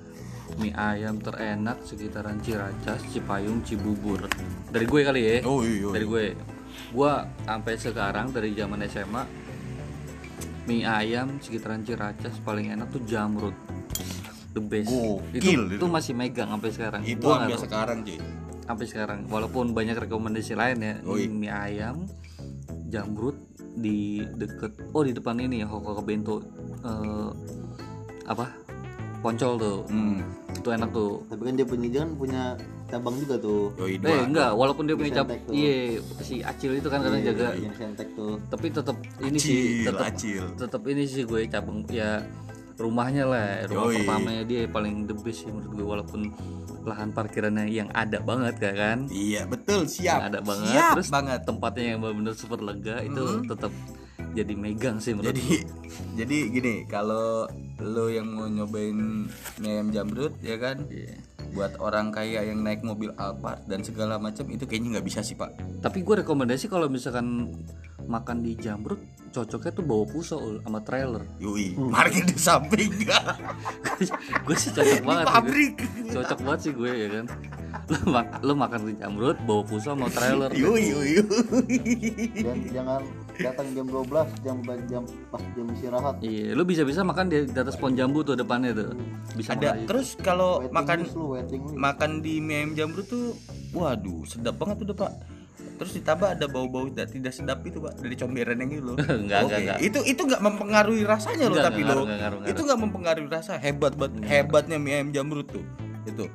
[0.57, 4.31] mie ayam terenak sekitaran Ciracas, Cipayung, Cibubur.
[4.71, 5.37] Dari gue kali ya.
[5.43, 6.25] oh iya Dari gue.
[6.95, 9.27] Gua sampai sekarang dari zaman SMA
[10.67, 13.55] mie ayam sekitaran Ciracas paling enak tuh jamrut.
[14.55, 14.89] The best.
[14.89, 15.75] Gokil itu, itu.
[15.77, 17.01] itu masih megang sampai sekarang.
[17.03, 18.19] itu Gua sampai sekarang cuy
[18.67, 19.19] sampai sekarang.
[19.31, 20.95] Walaupun banyak rekomendasi lain ya.
[21.07, 21.31] Oh, iya.
[21.31, 22.03] Mie ayam,
[22.87, 23.37] jamrut
[23.77, 26.41] di deket oh di depan ini ya Hoko Bento
[26.85, 27.31] eh,
[28.27, 28.47] apa?
[29.25, 29.79] Poncol tuh.
[29.91, 30.19] hmm.
[30.55, 31.23] Itu enak tuh.
[31.27, 32.43] tapi kan dia punya jangan punya
[32.87, 35.27] cabang juga tuh Yoi, Eh enggak, walaupun dia punya tuh.
[35.51, 39.83] iya si Acil itu kan kadang Iya, jaga, bikin sentek tuh tapi tetap ini sih,
[39.83, 42.23] tetap acil tetap ini sih gue cabang ya
[42.77, 43.97] rumahnya lah, rumah Yoi.
[44.01, 46.21] pertamanya dia paling the best sih menurut gue walaupun
[46.83, 51.11] lahan parkirannya yang ada banget ya kan, iya betul siap Yang ada banget, siap terus
[51.11, 53.49] banget tempatnya yang benar-benar super lega itu Mhm.
[53.49, 53.73] tetap
[54.33, 55.45] jadi megang sih menurut jadi
[56.21, 57.49] jadi gini kalau
[57.79, 59.27] lo yang mau nyobain
[59.59, 61.11] mie ayam jamrut ya kan gue.
[61.55, 65.37] Buat orang kaya yang naik mobil Alphard dan segala macam itu kayaknya nggak bisa sih
[65.39, 67.53] pak Tapi gue rekomendasi kalau misalkan
[68.07, 69.03] makan di Jamrut
[69.35, 70.25] cocoknya tuh bawa Ul,
[70.65, 71.23] sama trailer.
[71.37, 72.89] Yui, parkir di samping
[74.47, 75.37] gue sih cocok di banget sih gue.
[75.37, 75.75] pabrik
[76.13, 77.25] cocok banget sih gue ya kan
[77.87, 81.29] lu, mak lu makan di jamrut bawa pusau mau trailer Yui, yui, yui.
[82.41, 83.03] dan jangan
[83.41, 84.57] datang jam 12 jam
[84.89, 86.15] jam pas jam istirahat.
[86.21, 88.97] Iya lu bisa bisa makan di, di atas pohon jambu tuh depannya tuh.
[89.37, 89.77] Bisa ada.
[89.77, 89.87] makan.
[89.89, 91.53] Terus kalau makan list lu list.
[91.77, 93.37] makan di mie ayam jamrut tuh
[93.77, 95.13] waduh sedap banget tuh pak.
[95.77, 98.83] Terus ditambah ada bau-bau tidak tidak sedap itu pak dari comberan yang itu.
[98.89, 99.79] Loh Enggak, enggak, Oke, enggak.
[99.85, 102.79] itu itu nggak mempengaruhi rasanya loh tapi enggak itu nggak.
[102.81, 103.53] mempengaruhi rasa.
[103.61, 105.65] Hebat banget Enggak hebatnya mie ayam jamrut tuh
[106.09, 106.27] itu.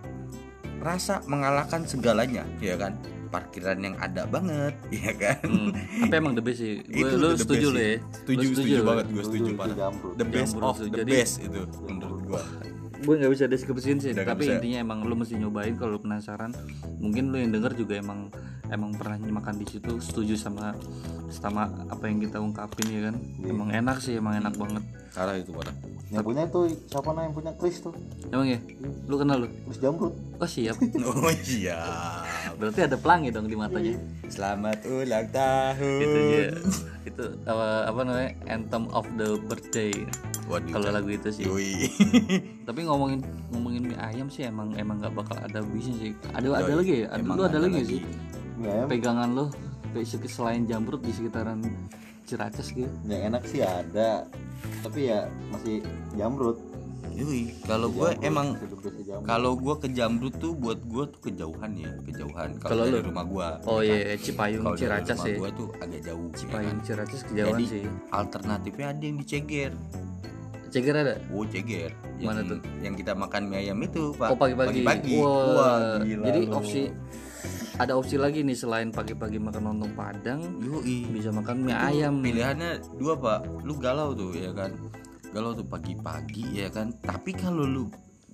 [0.82, 2.98] Rasa mengalahkan segalanya ya kan
[3.32, 5.40] parkiran yang ada banget ya kan?
[5.42, 5.72] Hmm,
[6.04, 6.84] tapi emang the best sih.
[6.92, 7.96] Gue Itu lu the setuju lo ya?
[8.14, 8.84] Setuju Lu setuju ya?
[8.84, 12.44] banget gue setuju parah jamrut the best of the Jadi- best itu menurut gua.
[13.02, 14.60] Gue nggak bisa deskripsiin sih Udah tapi bisa.
[14.60, 16.54] intinya emang lu mesti nyobain kalau lu penasaran.
[17.00, 18.30] Mungkin lu yang denger juga emang
[18.70, 20.78] emang pernah makan di situ setuju sama
[21.28, 23.16] sama apa yang kita ungkapin ya kan?
[23.18, 23.50] Iya.
[23.50, 25.76] emang enak sih emang enak banget parah itu parah
[26.12, 27.96] yang punya tuh siapa nah yang punya Chris tuh?
[28.36, 28.60] Emang ya?
[29.08, 29.48] Lu kenal lu?
[29.64, 30.76] Chris jamrut oh siap.
[31.08, 31.80] Oh iya.
[32.60, 33.96] Berarti ada pelangi dong di matanya.
[34.28, 36.00] Selamat ulang tahun.
[36.04, 36.44] Itu dia.
[37.08, 38.32] Itu apa, apa namanya?
[38.52, 39.96] Anthem of the birthday.
[40.52, 41.48] Kalau lagu itu sih.
[41.48, 41.88] Yoi.
[42.68, 43.24] tapi ngomongin
[43.56, 46.12] ngomongin mie ayam sih emang emang nggak bakal ada habisnya sih.
[46.36, 47.08] Ada ada lagi ya?
[47.08, 47.88] Ada Emang lu ada, ada lagi, lagi.
[47.88, 48.02] sih
[48.60, 48.88] mie ayam.
[48.92, 49.46] Pegangan lo
[49.96, 51.64] basic selain jamrut di sekitaran
[52.32, 52.88] Ciracas gitu.
[53.04, 54.24] Yang enak sih ada.
[54.80, 55.84] Tapi ya masih
[56.16, 56.58] jamrut.
[57.12, 58.56] Yoi, kalau gue emang
[59.28, 62.56] kalau gue ke Jamrut tuh buat gue tuh kejauhan ya kejauhan.
[62.64, 63.10] Kalau kalau dari lu?
[63.12, 66.38] rumah gue oh iya Cipayung kalau dari Ciracas rumah ya gue tuh agak jauh ya
[66.40, 66.88] Cipayung kan?
[66.88, 67.84] Ciracas kejauhan Jadi, sih.
[68.16, 69.72] alternatifnya ada yang di Ceger.
[70.72, 71.16] Ceger ada?
[71.36, 71.92] Oh Ceger.
[72.16, 72.60] Yang, Mana tuh?
[72.80, 74.30] yang kita makan mie ayam itu pak.
[74.32, 74.80] Oh pagi-pagi.
[74.88, 76.82] Pagi Wah, gila jadi opsi
[77.82, 81.10] ada opsi lagi nih selain pagi-pagi makan lontong padang Yoi.
[81.10, 82.72] bisa makan mie Itu ayam pilihannya
[83.02, 83.66] dua pak.
[83.66, 84.70] Lu galau tuh ya kan?
[85.34, 86.94] Galau tuh pagi-pagi ya kan?
[87.02, 87.90] Tapi kalau lu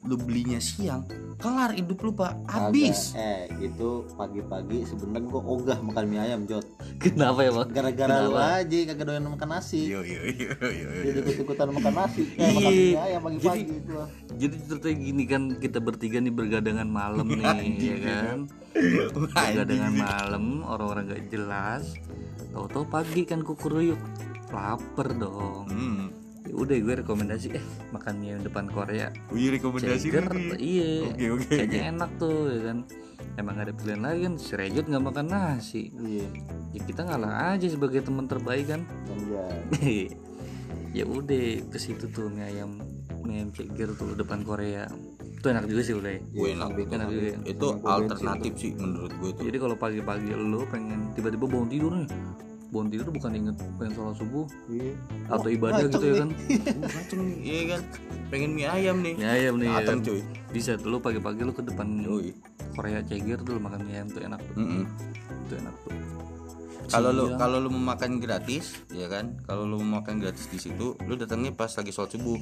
[0.07, 1.03] lu belinya siang
[1.37, 2.33] kelar hidup lu pak.
[2.49, 3.13] Habis.
[3.13, 6.65] Eh itu pagi-pagi sebenarnya gua ogah makan mie ayam jod
[6.97, 9.85] kenapa ya bang gara-gara lu aja kagak doyan makan nasi.
[9.85, 10.87] Yo yo yo yo yo.
[11.05, 12.23] jadi ikut-ikutan makan nasi.
[12.33, 12.69] Eh, makan Iya.
[12.71, 13.93] mie ayam pagi-pagi Jadi- itu
[14.33, 17.45] jadi ceritanya gini kan kita bertiga nih bergadangan malam nih
[17.77, 18.37] ya kan?
[19.13, 21.93] Bergadangan malam orang-orang gak jelas.
[22.49, 23.99] Tahu-tahu pagi kan kukuruyuk
[24.49, 25.67] lapar dong.
[25.67, 26.05] Hmm.
[26.47, 29.11] Ya udah gue rekomendasi eh makan mie ayam depan Korea.
[29.35, 30.59] Wih rekomendasi Ceger lu nih.
[30.63, 30.91] iya.
[31.11, 31.51] Oke oke.
[31.51, 32.77] kayaknya enak tuh ya kan.
[33.37, 35.91] Emang gak ada pilihan lain kan si Rejot nggak makan nasi.
[35.91, 36.27] Iya.
[36.71, 38.81] Ya kita ngalah aja sebagai teman terbaik kan.
[39.05, 39.19] Dan
[40.97, 42.79] ya udah ke situ tuh mie ayam
[43.27, 44.87] mie ayam ceger tuh depan Korea.
[45.37, 46.21] Itu enak juga sih udah ya.
[46.23, 46.69] gue enak.
[46.79, 47.37] itu enak juga ya.
[47.43, 49.43] itu alternatif sih menurut gue tuh.
[49.51, 52.09] Jadi kalau pagi-pagi lu pengen tiba-tiba bangun tidur nih
[52.67, 54.91] bangun tidur bukan inget pengen sholat subuh Iya.
[55.27, 56.29] atau ibadah gitu ya kan
[56.95, 57.81] macem nih iya kan
[58.27, 60.07] pengen mie ayam nih mie ayam nih ya datang kan?
[60.07, 62.31] cuy bisa tuh lu pagi-pagi lu ke depan Yoi.
[62.73, 64.83] Korea Ceger tuh lu makan mie ayam tuh enak tuh Mm-mm.
[65.43, 65.91] itu enak tuh
[66.87, 69.35] kalau lu kalau lu mau makan gratis ya kan?
[69.43, 72.39] Kalau lu mau makan gratis di situ lu datangnya pas lagi sholat subuh.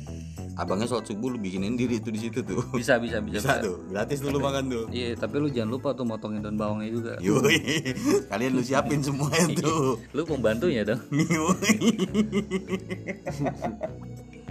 [0.55, 2.61] Abangnya sholat subuh lu bikinin diri itu di situ tuh.
[2.77, 3.81] Bisa bisa bisa, bisa tuh.
[3.89, 4.85] Gratis tuh lu makan tuh.
[4.93, 7.13] iya tapi lu jangan lupa tuh motongin daun bawangnya juga.
[7.19, 7.57] Yoi,
[8.31, 9.97] kalian lu siapin semuanya tuh.
[10.13, 11.01] lu pembantunya dong.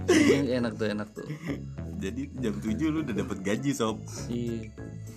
[0.05, 1.25] Iya, enak tuh enak tuh.
[1.97, 3.97] Jadi jam 7 lu udah dapat gaji sob.
[4.29, 4.69] iya.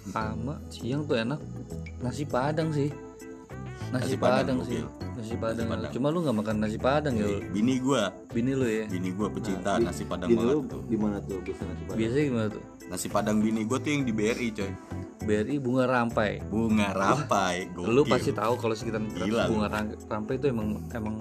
[0.08, 1.36] Sama siang tuh enak.
[2.00, 2.88] Nasi padang sih
[3.88, 4.80] nasi, Nasi Padang, padang, sih
[5.14, 5.66] nasi padang.
[5.66, 5.90] Padang.
[5.90, 7.26] cuma lu nggak makan nasi padang ya?
[7.48, 10.82] Bini gua, bini lu ya bini gua pecinta nasi padang banget tuh.
[10.84, 11.98] di mana tuh bisa nasi padang?
[11.98, 14.72] biasanya gimana tuh Nasi padang bini gua tuh yang di BRI coy.
[15.20, 17.68] BRI bunga rampai Bunga rampai.
[17.70, 17.92] Gokil.
[17.92, 19.50] lu pasti tahu kalau sekitar Gila lu.
[19.52, 21.14] bunga Ram- rampai itu emang emang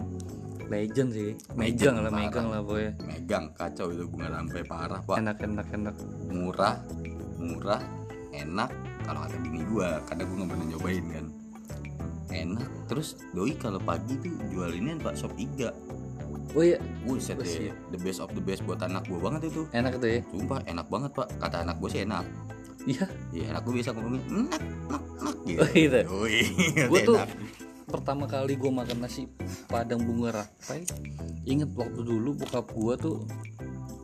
[0.67, 5.15] legend sih megang lah megang lah pokoknya megang kacau itu bunga rampai parah pak.
[5.17, 5.95] enak enak enak
[6.27, 6.75] Murah,
[7.37, 7.79] murah,
[8.31, 8.69] enak.
[9.01, 11.25] Kalau kata bini gua, karena gua nggak pernah nyobain kan.
[12.29, 12.67] Enak.
[12.87, 15.71] Terus doi kalau pagi tuh jualinnya pak shop iga.
[16.55, 19.67] oh iya Buset deh, the best of the best buat anak gua banget itu.
[19.75, 22.23] enak tuh ya Sumpah enak banget pak, kata anak gue sih enak
[22.87, 23.03] iya
[23.35, 26.39] Iya anak gue biasa ngomongin enak, enak, enak gitu oh gitu Yoi,
[26.87, 27.29] gue tuh enak.
[27.87, 29.27] pertama kali gue makan nasi
[29.67, 30.87] padang bunga rampai
[31.43, 33.17] inget waktu dulu bokap gue tuh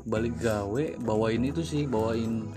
[0.03, 2.51] balik gawe bawain itu sih bawain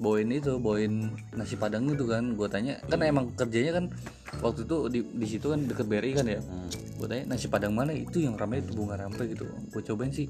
[0.00, 2.34] bawain itu bawain nasi padang itu kan.
[2.34, 3.84] Gue tanya kan emang kerjanya kan
[4.40, 6.40] waktu itu di, di situ kan deket BRI kan ya.
[6.96, 7.92] Gue tanya nasi padang mana?
[7.92, 9.44] Itu yang ramai itu bunga rampai gitu.
[9.70, 10.26] Gue cobain sih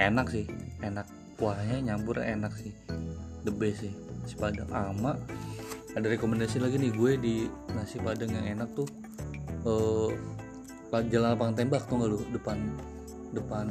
[0.00, 0.48] enak sih
[0.80, 1.04] enak.
[1.36, 2.72] Kuahnya nyambur enak sih
[3.44, 3.92] the best sih
[4.24, 4.66] nasi padang.
[4.72, 5.20] Ama
[5.92, 7.34] ada rekomendasi lagi nih gue di
[7.76, 8.88] nasi padang yang enak tuh
[9.68, 10.10] eh
[10.88, 12.20] pa- jalan lapangan tembak tuh nggak lu?
[12.32, 12.56] Depan
[13.36, 13.66] depan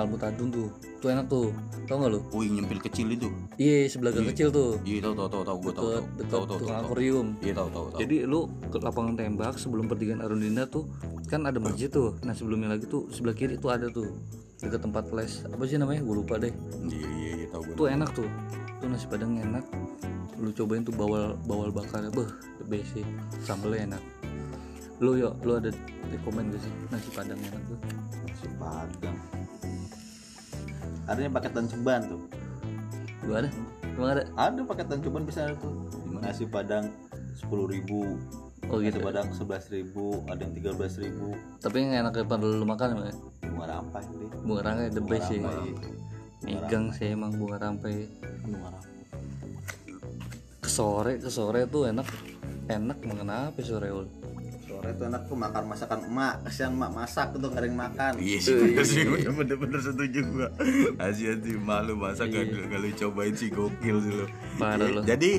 [0.00, 0.68] Almutadun tuh.
[1.00, 1.48] Tuh enak tuh.
[1.88, 2.20] Tau nggak lu?
[2.32, 3.28] Wih nyempil kecil itu?
[3.56, 4.32] Iya sebelah gang Iya.
[4.32, 4.70] kecil tuh.
[4.84, 7.26] Iya tau tau tau tau gue tau tau tau tau tukang tau akuarium.
[7.40, 10.88] Iya tau tau tau jadi lu ke lapangan tembak sebelum pertigaan Arundina tuh
[11.26, 12.16] kan ada masjid tuh.
[12.22, 14.08] Nah sebelumnya lagi tuh sebelah kiri tuh ada tuh.
[14.60, 15.40] Dekat tempat les.
[15.48, 16.04] Apa sih namanya?
[16.04, 16.52] Gue lupa deh.
[16.84, 18.28] Iya iya iya tau gue tuh enak tuh.
[18.80, 19.64] Tuh nasi padang enak.
[20.36, 22.28] Lu cobain tuh bawal bawal bakar beh
[22.60, 23.04] the best sih.
[23.40, 24.02] Sambelnya enak.
[25.00, 25.72] Lu yuk lu ada
[26.12, 26.72] rekomend gak sih?
[26.92, 27.78] Nasi padang enak tuh.
[28.28, 29.16] Nasi padang.
[31.10, 32.22] Adanya paketan ceban tuh.
[33.26, 33.50] gua ada
[33.98, 35.74] emang ada Ada paketan ceban bisa tuh.
[36.22, 36.86] Nasi padang
[37.34, 38.14] sepuluh ribu.
[38.70, 40.22] oh Nasi gitu padang sebelas ribu.
[40.30, 41.34] Ada yang tiga belas ribu.
[41.58, 43.16] tapi yang enak daripada lu makan emang ya?
[43.50, 44.30] Bunga rampai deh.
[44.46, 45.40] bunga rampai the best sih
[46.40, 48.08] megang sih emang bunga rampai
[48.40, 49.02] Bunga rampai.
[50.64, 52.08] ke sore ke sore tuh enak
[52.70, 54.06] enak mengenapa sore ul
[54.80, 56.34] Sore tuh enak tuh makan masakan emak.
[56.40, 58.12] Kasihan emak masak tuh nggak ada yang makan.
[58.16, 60.48] Iya sih bener sih bener bener, bener setuju gua
[60.96, 64.26] Kasian sih malu masa gak, gak lu cobain sih gokil sih lu
[64.56, 65.00] Parah Ya, lu.
[65.04, 65.30] Jadi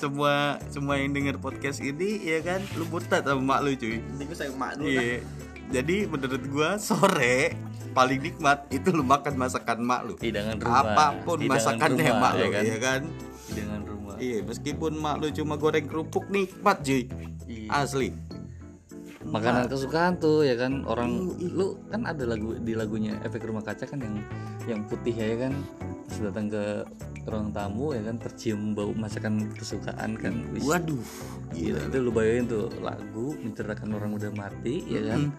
[0.00, 4.22] semua semua yang denger podcast ini ya kan lu murtad sama mak lu cuy Ini
[4.24, 4.88] gue sayang emak dulu.
[4.88, 5.20] Iya.
[5.68, 7.52] Jadi menurut gua sore
[7.92, 10.16] paling nikmat itu lu makan masakan mak lu.
[10.16, 13.02] hidangan rumah Apa pun Hidangan masakannya rumah, mak lu, ya kan ya kan?
[13.52, 17.04] hidangan rumah Iya, meskipun mak lu cuma goreng kerupuk nikmat, cuy.
[17.44, 17.68] Iya.
[17.70, 18.10] Asli.
[19.30, 20.84] Makanan kesukaan tuh ya kan?
[20.88, 24.16] Orang lu kan ada lagu di lagunya efek rumah kaca kan yang
[24.66, 25.52] yang putih ya kan?
[26.08, 26.64] Terus datang ke
[27.28, 28.16] ruang tamu ya kan?
[28.16, 30.34] Tercium bau masakan kesukaan kan?
[30.56, 31.04] Wis, Waduh.
[31.52, 31.88] gila Gila.
[31.92, 32.10] itu lu.
[32.12, 35.32] bayangin tuh lagu menceritakan orang udah mati ya kan?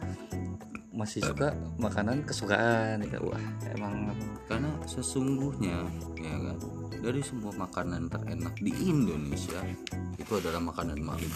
[0.90, 3.22] Masih suka makanan kesukaan ya kan?
[3.24, 4.12] wah emang
[4.50, 5.88] Karena sesungguhnya
[6.20, 6.58] ya kan
[7.00, 9.60] dari semua makanan terenak di Indonesia
[10.20, 11.30] itu adalah makanan mak lu.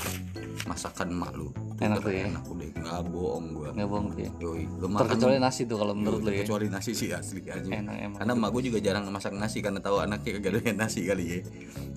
[0.68, 1.49] Masakan mak lu.
[1.49, 2.28] Itu Enak tuh ya?
[2.28, 3.70] Enak udah nggak bohong gua.
[3.72, 7.09] nggak bohong tuh ya Yoi, terkecuali nasi tuh kalau menurut lu ya kecuali nasi sih
[7.16, 7.70] asli aja.
[7.72, 10.99] enak emang Karena emak gue juga jarang masak nasi karena tahu anaknya kagak doyan nasi
[11.07, 11.39] kali ya.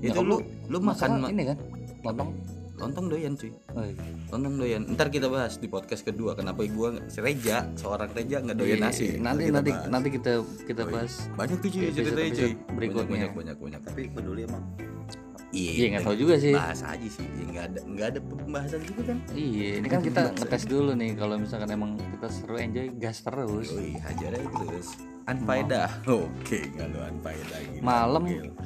[0.01, 0.37] Itu kalau lu
[0.71, 1.59] lu makan ini kan
[2.07, 2.31] lontong
[2.77, 3.53] lontong doyan cuy.
[3.71, 4.05] oh, iya.
[4.29, 4.83] Lontong doyan.
[4.87, 8.85] Ntar kita bahas di podcast kedua kenapa gue si Reja, seorang Reja nggak doyan Iya,
[8.85, 9.07] nasi.
[9.17, 9.89] nanti kita nanti bahas.
[9.89, 12.53] nanti kita kita bahas banyak tuh cuy ceritanya cuy.
[12.73, 13.09] berikutnya.
[13.09, 13.81] Banyak banyak banyak.
[13.83, 14.65] Tapi peduli emang.
[15.51, 16.53] Iya, nggak tahu juga sih.
[16.53, 17.25] Bahas aja sih.
[17.49, 19.19] Nggak ada nggak ada pembahasan juga kan.
[19.33, 23.73] Iya, ini kan kita ngetes dulu nih kalau misalkan emang kita seru enjoy gas terus.
[23.73, 24.89] Yoi, hajar aja terus.
[25.27, 25.91] Anfaedah.
[26.07, 27.83] Oke, nggak lu anfaedah gitu.
[27.83, 28.23] malam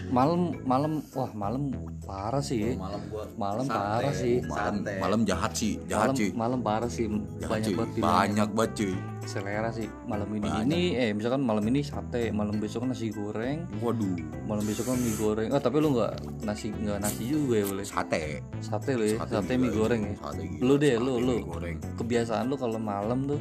[0.09, 2.73] malam malam wah malam parah sih ya.
[2.77, 4.95] malam gua malam sate, parah sih Malam, sate.
[4.99, 6.29] malam jahat sih, jahat malam cuy.
[6.35, 7.07] malam parah sih
[7.39, 8.95] Jahat, banyak banget Banyak banget cuy.
[9.23, 10.65] selera sih malam ini Banyak.
[10.67, 15.15] ini eh misalkan malam ini sate malam besok nasi goreng Waduh, malam besok kan mie
[15.15, 18.23] goreng oh tapi lu nggak nasi nggak nasi juga ya boleh sate.
[18.61, 21.35] sate lu ya sate, juga, mie goreng ya Sate gila, Lu deh, sate lu, lu.
[21.43, 21.77] goreng.
[21.97, 23.41] kebiasaan lu kalau malam tuh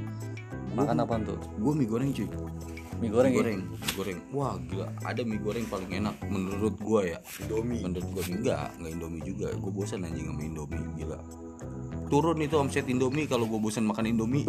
[0.71, 2.27] makan apa tuh Gue mie goreng cuy.
[2.99, 3.39] Mie goreng, mie ya?
[3.39, 4.19] goreng, mie goreng.
[4.35, 7.19] Wah gila, ada mie goreng paling enak menurut gua ya.
[7.39, 9.47] Indomie Menurut gua enggak, enggak Indomie juga.
[9.55, 11.19] Gue bosan anjing sama Indomie gila.
[12.09, 14.41] Turun itu omset Indomie kalau gue bosan makan Indomie.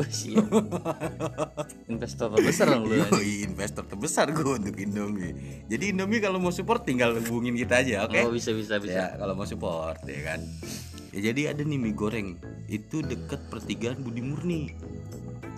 [1.93, 2.97] Investor terbesar dong lu.
[3.05, 5.63] Yoi, investor terbesar gue untuk Indomie.
[5.69, 8.17] Jadi Indomie kalau mau support tinggal hubungin kita aja, oke?
[8.17, 10.41] oh bisa bisa bisa Ya, kalau mau support ya kan.
[11.13, 12.41] Ya jadi ada nih mie goreng.
[12.65, 14.63] Itu deket pertigaan Budi Murni.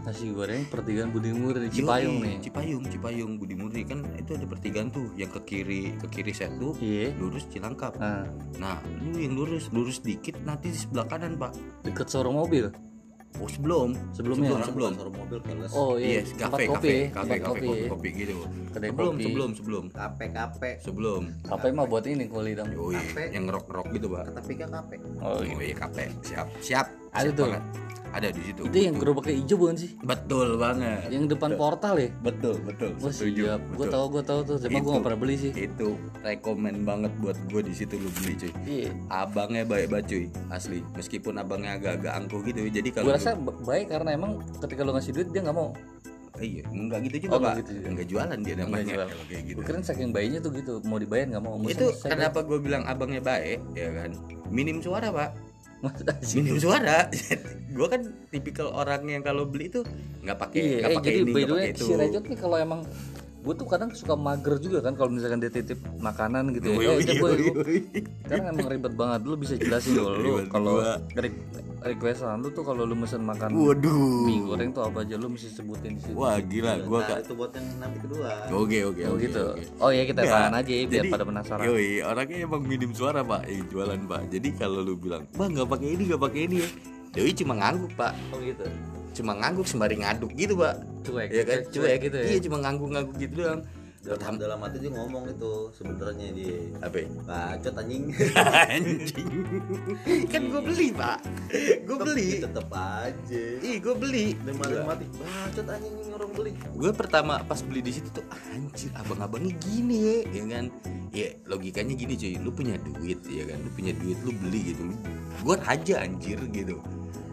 [0.03, 4.45] Nasi goreng pertigaan Budi Murni Cipayung Yoi, nih Cipayung, Cipayung Budi Murni kan itu ada
[4.45, 7.95] pertigaan tuh yang ke kiri ke kiri satu iya lurus Cilangkap.
[7.97, 8.27] nah
[8.59, 11.55] Nah, lu yang lurus lurus dikit nanti di sebelah kanan, Pak.
[11.83, 12.71] deket showroom mobil
[13.41, 13.97] Oh, sebelum.
[14.13, 14.61] Sebelumnya?
[14.61, 14.93] sebelum, sebelum.
[14.93, 18.35] Showroom mobil kelas oh Iya, tempat kafe, kopi kafe, kafe, kafe, kopi kopi, kopi gitu.
[18.69, 19.25] Kedai Sebelum, kopi.
[19.25, 21.23] sebelum, sebelum, kape kape sebelum.
[21.41, 23.25] kafe mah buat ini kuli dong Yoi, Kafe.
[23.33, 24.37] yang rock rock gitu, Pak.
[24.37, 26.87] tapi kan kape oh Oh iya iya kafe, siap, siap.
[27.11, 27.49] Ada tuh.
[28.13, 28.61] Ada di situ.
[28.63, 31.09] itu yang gerobaknya hijau bukan sih Betul banget.
[31.09, 32.93] yang depan portal ya Betul, betul.
[32.99, 33.89] Wah setuju, gue betul.
[33.89, 35.53] tau gue tau tuh, cuma gue gak pernah beli sih.
[35.53, 35.89] Itu
[36.21, 38.53] rekomen banget buat gue di situ lu beli cuy.
[38.63, 40.85] Iya, Abangnya baik banget cuy, asli.
[40.93, 44.81] Meskipun abangnya agak-agak angkuh gitu, jadi gue kalau rasa lu- ba- baik karena emang ketika
[44.81, 45.73] lu ngasih duit dia nggak mau.
[46.35, 47.55] Eh, iya, enggak gitu juga Oh, pak.
[47.61, 47.87] gitu juga.
[47.89, 49.05] Enggak jualan dia namanya jualan.
[49.07, 49.57] kalau kayak gitu.
[49.57, 51.55] Gue kira saking bayinya tuh gitu, mau dibayar nggak mau.
[51.63, 54.11] itu kenapa gue bilang abangnya baik ya kan
[54.49, 55.31] minim suara pak
[56.39, 57.11] minim suara.
[57.77, 59.83] Gue kan tipikal orang yang kalau beli itu
[60.23, 61.85] nggak pakai Iya, nggak eh, pakai ini nggak pakai itu.
[61.85, 62.81] Si Rejot nih kalau emang
[63.43, 66.95] gue tuh kadang suka mager juga kan kalau misalkan dia titip makanan gitu ya.
[66.95, 67.83] Eh, woi.
[68.31, 71.03] karena emang ribet banget lu bisa jelasin dulu lu kalau gua.
[71.19, 71.43] re-
[71.83, 75.51] requestan lu tuh kalau lu mesen makan waduh mie goreng tuh apa aja lu mesti
[75.51, 76.15] sebutin di situ.
[76.15, 79.43] wah gila gue nah, kak itu buat yang nanti kedua oke oke Oh oke, gitu.
[79.51, 79.63] oke.
[79.83, 81.63] Oh iya kita tahan aja ya, biar jadi, pada penasaran.
[81.67, 84.21] Yoi, orangnya emang minim suara pak, yang jualan pak.
[84.31, 86.69] Jadi kalau lu bilang, bang nggak pakai ini nggak pakai ini ya,
[87.13, 88.65] Doi cuma ngangguk pak, Oh gitu.
[89.13, 90.81] cuma ngangguk sembari ngaduk gitu pak.
[91.03, 92.25] Cuek, Ya kan, cuek, gitu ya.
[92.27, 93.63] Iya cuma ngangguk-ngangguk gitu doang.
[94.03, 96.97] dalam, dalam hati dia ngomong itu sebenarnya dia Apa?
[96.97, 97.07] ya?
[97.23, 98.11] bacot anjing
[98.67, 99.31] Anjing.
[100.27, 101.23] kan gue beli pak,
[101.87, 102.43] gue beli.
[102.43, 104.35] tetep aja Ih gue beli.
[104.43, 108.91] dalam hati bacot anjing ini orang beli Gue pertama pas beli di situ tuh anjir
[108.97, 110.65] abang-abangnya gini ya, ya kan?
[111.15, 114.83] Ya logikanya gini cuy, lu punya duit ya kan, lu punya duit lu beli gitu.
[115.43, 116.83] Gue raja anjir gitu.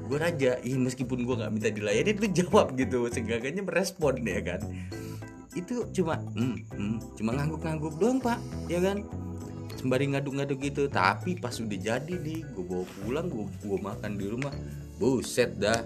[0.09, 4.61] Gue raja, ih meskipun gue nggak minta dilayani, lu jawab gitu, seenggaknya merespon ya kan.
[5.53, 9.05] Itu cuma, hmm, hmm, cuma ngangguk-ngangguk doang pak, ya kan?
[9.77, 13.27] Sembari ngaduk-ngaduk gitu, tapi pas udah jadi nih, gue bawa pulang,
[13.61, 14.53] gue makan di rumah,
[14.97, 15.85] buset dah,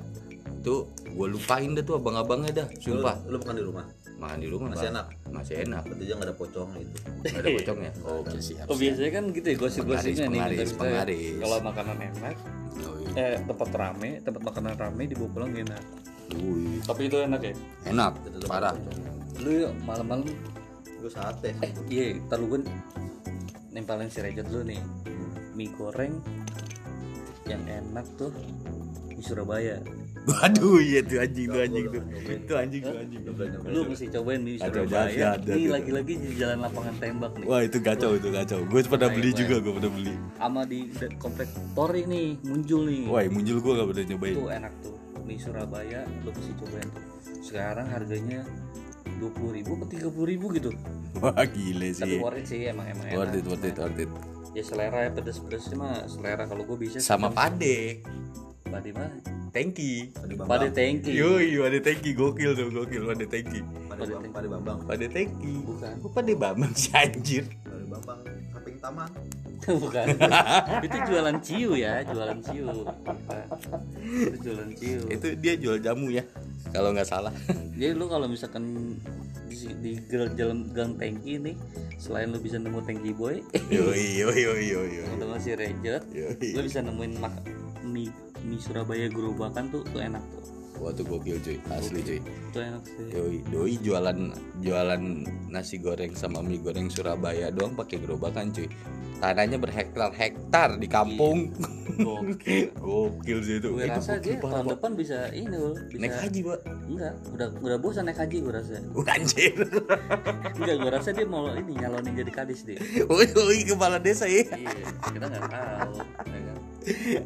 [0.63, 3.19] tuh gue lupain dah tuh abang-abangnya dah, sumpah.
[3.28, 3.86] lu, lu makan di rumah
[4.24, 4.67] makan di rumah.
[4.71, 5.05] Masih enak?
[5.28, 5.84] Masih enak.
[5.84, 9.47] Berarti aja nggak ada pocongnya itu nggak ada pocongnya oke siap Oh biasanya kan gitu
[9.51, 11.39] ya gosip-gosipnya nih Penglaris, kita-.
[11.43, 12.36] Kalau makanan enak,
[12.74, 15.84] Oh, eh tempat rame, tempat makanan rame dibawa pulang enak.
[16.34, 17.53] Wih, Tapi itu enak ya.
[17.86, 18.74] enak Tetep parah.
[19.38, 20.26] Lu yuk malam-malam.
[20.97, 21.53] Gue sate.
[21.61, 22.65] Eh iya, ntar lu gue
[23.69, 24.82] nempelin si Rejot dulu nih.
[25.53, 26.17] Mie goreng
[27.45, 28.32] yang enak tuh
[29.24, 29.80] Surabaya.
[30.24, 33.21] waduh iya tuh anjing tuh anjing tuh itu anjing tuh anjing
[33.67, 35.36] Lu mesti cobain mie Surabaya.
[35.36, 35.51] ada.
[35.51, 37.47] lagi-lagi di jalan lapangan tembak nih.
[37.47, 40.80] wah itu kacau itu kacau gue pernah Baik, beli juga gue pernah beli Sama di
[41.17, 43.03] komplek Tori nih muncul nih.
[43.07, 44.95] wah muncul gue gak pernah nyobain Itu enak tuh.
[45.24, 47.03] Mie Surabaya lu mesti cobain tuh.
[47.39, 48.39] Sekarang harganya
[49.19, 50.71] dua puluh ribu ke tiga puluh ribu gitu.
[51.17, 54.11] wah gile Tapi sih worth it sih emang emang worth it worth it worth it
[54.53, 57.01] Ya selera ya pedes-pedes sih mah selera kalau gue bisa.
[57.01, 57.99] sama pade
[58.74, 59.13] Pade mana?
[59.53, 60.09] tanki
[60.49, 61.11] Pade tanki.
[61.13, 65.93] yoi pade tanki gokil tuh gokil pade tanki Pade Pade Bambang pade tanki Bukan.
[66.01, 68.19] Kok pade bambang si anjir Pade Bambang
[68.49, 69.09] samping taman
[69.63, 70.05] Bukan.
[70.91, 72.67] itu jualan ciu ya, jualan ciu.
[72.67, 73.45] Bukan.
[74.03, 74.99] Itu jualan ciu.
[75.07, 76.19] itu dia jual jamu ya
[76.76, 77.32] kalau nggak salah
[77.80, 78.97] Jadi lu kalau misalkan
[79.47, 79.91] di, di
[80.36, 81.55] jalan gang tanki nih,
[81.95, 83.38] selain lu bisa nemu tanki boy,
[83.71, 85.07] yoi yoi yoi yoi yoi.
[85.07, 86.49] ketemu si Rejot, Yoi.
[86.57, 87.34] lu bisa nemuin mak
[87.86, 88.09] mie,
[88.43, 90.41] mie Surabaya gerobakan tuh tuh enak tuh.
[90.81, 92.17] Wah tuh gokil cuy, asli cuy.
[92.17, 95.01] itu enak sih Doi, doi jualan jualan
[95.47, 98.65] nasi goreng sama mie goreng Surabaya doang pakai gerobakan cuy.
[99.21, 101.53] Tanahnya berhektar-hektar di kampung.
[101.93, 102.73] Gokil.
[102.83, 103.69] Gokil sih itu.
[103.69, 106.59] gue rasa dia tahun depan bisa ini loh bisa Naik haji, Pak.
[106.89, 109.53] enggak udah udah bosan naik haji gue rasa Wah, anjir.
[110.57, 112.81] enggak gue rasa dia mau ini nyalonin jadi kadis dia
[113.13, 114.41] Woi, woi kepala desa ya.
[114.57, 114.73] iya
[115.05, 115.93] kita nggak tahu
[116.25, 116.57] ya kan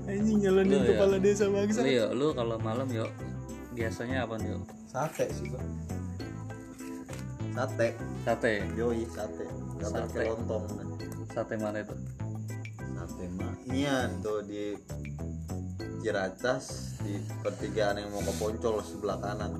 [0.06, 0.90] Anjing nyalonin Lu ya.
[0.94, 1.82] kepala desa bangsa.
[1.82, 3.10] lu yuk lu kalau malam yuk
[3.74, 4.64] biasanya apa nih yuk?
[4.88, 5.62] Sate sih gua
[7.54, 7.98] sate.
[8.22, 8.54] Sate.
[8.78, 9.46] Yoi sate.
[9.82, 10.02] Sate, Sate.
[10.14, 10.64] pakai lontong
[11.28, 11.96] sate mana itu?
[12.94, 14.78] Sate mah ian tuh di
[15.98, 16.66] Ciracas
[17.02, 19.58] di pertigaan yang mau ke Poncol sebelah kanan.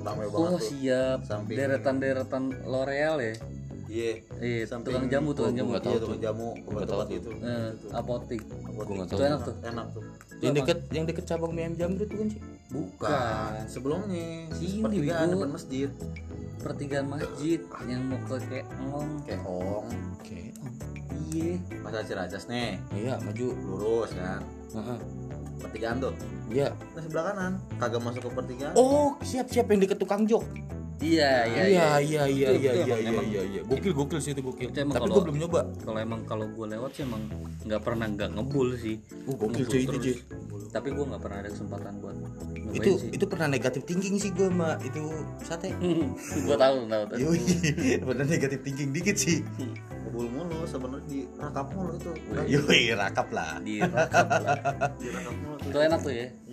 [0.00, 0.60] Banget oh tuh.
[0.60, 1.24] siap.
[1.24, 3.34] Samping- deretan deretan L'Oreal ya
[3.88, 4.20] Iya.
[4.38, 7.30] iya tukang jamu tukang jamu nggak tahu Iya tukang jamu obat-obat tahu itu.
[7.40, 7.86] Eh, Itu.
[7.90, 8.84] apotik Apotik.
[8.84, 9.24] Gua nggak itu tahu.
[9.24, 10.02] enak tuh Enak tuh.
[10.38, 12.40] Yang deket yang deket cabang mie ayam jamrut tuh kan sih.
[12.68, 15.34] bukan Sebelumnya Sini, pertigaan Bego.
[15.34, 15.88] depan masjid.
[16.58, 19.86] pertigaan masjid yang mau ke kayak ngong Keong.
[20.20, 20.40] Oke.
[21.28, 22.76] iya Pasar Ciracas nih.
[22.92, 23.46] Iya, maju.
[23.56, 24.42] Lurus kan.
[24.74, 24.98] Heeh.
[25.58, 26.12] Pertigaan tuh.
[26.48, 26.76] Iya.
[26.92, 27.52] Nah sebelah kanan.
[27.78, 28.74] Kagak masuk ke pertigaan.
[28.74, 30.44] Oh, siap-siap yang deket tukang jok.
[31.00, 33.60] Iya iya Iya, iya, iya, iya, iya, emang- iya, emang- iya, iya.
[33.62, 34.66] Gokil, gokil sih itu gokil.
[34.66, 35.60] Itu Tapi kalau- gua belum nyoba.
[35.78, 37.22] kalau emang kalau gue lewat sih emang
[37.60, 40.16] nggak pernah nggak ngebul sih Uh, gokil Ngebul cuy itu cuy.
[40.68, 42.16] tapi gue nggak pernah ada kesempatan buat
[42.70, 45.00] Itu sih itu pernah negatif thinking sih gua sama itu
[45.40, 45.72] sate.
[46.46, 47.40] gue tahu tahu tahu Yoi,
[48.08, 49.40] pernah negatif thinking dikit sih.
[50.02, 52.10] Ngebul mulu sebenarnya di rakap mulu itu.
[52.50, 53.56] Yoi, rakap lah.
[53.58, 54.56] di rakap lah.
[54.94, 56.47] di rakap mulu itu enak tuh ya Iya.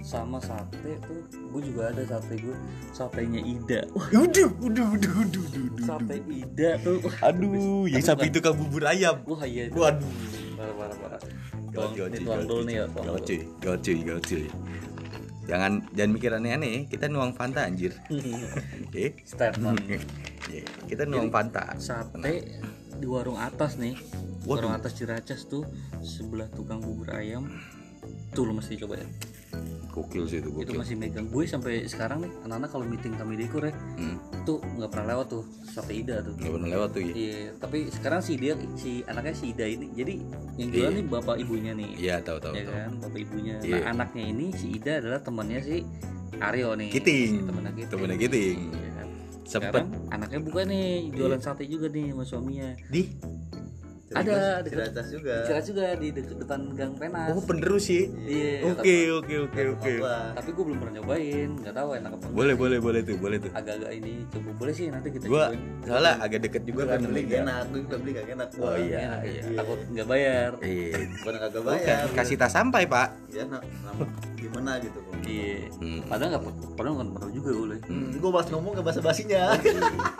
[0.00, 2.56] Sama sate tuh gue juga ada sate gue
[2.90, 5.84] satenya Ida Wah, Uduh, uduh, uduh, uduh, uduh, uduh.
[5.84, 9.20] sate Ida tuh Aduh, yang sapi itu kan bubur ayam.
[9.24, 10.08] wah iya Waduh.
[10.56, 11.20] parah parah parah
[11.70, 12.84] ya
[13.22, 14.44] cuy, gawat cuy, gawat cuy.
[15.46, 17.94] Jangan jangan mikir aneh-aneh, kita nuang Fanta anjir.
[18.86, 19.18] Oke.
[19.24, 19.78] statement
[20.50, 21.78] Iya, kita nuang Fanta.
[21.78, 22.58] sate
[22.90, 23.94] di warung atas nih
[24.42, 24.66] Waduh.
[24.66, 25.62] warung atas Ciracas tuh
[26.00, 27.46] sebelah tukang bubur ayam
[28.34, 29.06] tuh lo mesti coba ya
[29.90, 30.78] Gokil sih itu itu gokil.
[30.78, 34.86] masih megang gue sampai sekarang nih anak-anak kalau meeting kami dekor ya Hmm, tuh nggak
[34.88, 37.12] pernah lewat tuh sate Ida tuh nggak pernah lewat tuh ya.
[37.12, 40.14] iya tapi sekarang si dia si anaknya si Ida ini jadi
[40.56, 40.96] yang jualan Iya.
[40.96, 42.74] nih bapak ibunya nih Iya, tahu tahu ya tahu.
[42.76, 43.74] kan bapak ibunya Iya.
[43.74, 45.76] nah anaknya ini si Ida adalah temannya si
[46.38, 47.32] Aryo nih Giting.
[47.44, 48.58] temannya Giting Temennya Giting.
[48.70, 49.08] Iya kan?
[49.42, 53.02] Sempet sekarang anaknya buka nih jualan sate juga nih sama suaminya di
[54.10, 55.34] Ada, deket- Ciracas juga.
[55.44, 58.10] Ciracas juga di deket depan Gang Penas Oh, penerus sih.
[58.20, 59.92] iya Oke, oke, oke, oke.
[59.96, 60.34] gua.
[60.34, 62.60] tapi gue belum pernah nyobain nggak tahu enak apa Boleh, sih.
[62.60, 63.50] boleh, boleh tuh, boleh tuh.
[63.52, 67.22] agak-agak ini coba boleh sih nanti kita Gua cobain soalnya agak deket juga kan beli
[67.22, 67.38] gak gua.
[67.40, 68.48] enak, gue udah beli gak enak.
[68.50, 68.72] Oh Gua.
[68.76, 69.42] iya, ya, iya.
[69.54, 70.94] takut nggak bayar Iya.
[71.16, 72.04] Bukan kagak bayar.
[72.10, 73.08] kasih tas sampai, Pak.
[73.30, 73.62] Ya nama
[74.34, 74.98] gimana gitu.
[75.30, 76.00] Iya Hmm.
[76.04, 76.42] padahal nggak
[76.74, 79.42] padahal nggak perlu juga boleh Hmm, gue bahas ngomong ke bahasa basinya.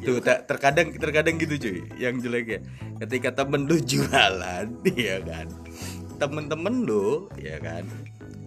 [0.00, 2.60] Tuh ter- terkadang terkadang gitu cuy, yang jelek ya.
[2.98, 4.66] Ketika temen lu jualan,
[4.98, 5.46] ya kan.
[6.16, 7.82] Temen-temen lu, ya kan.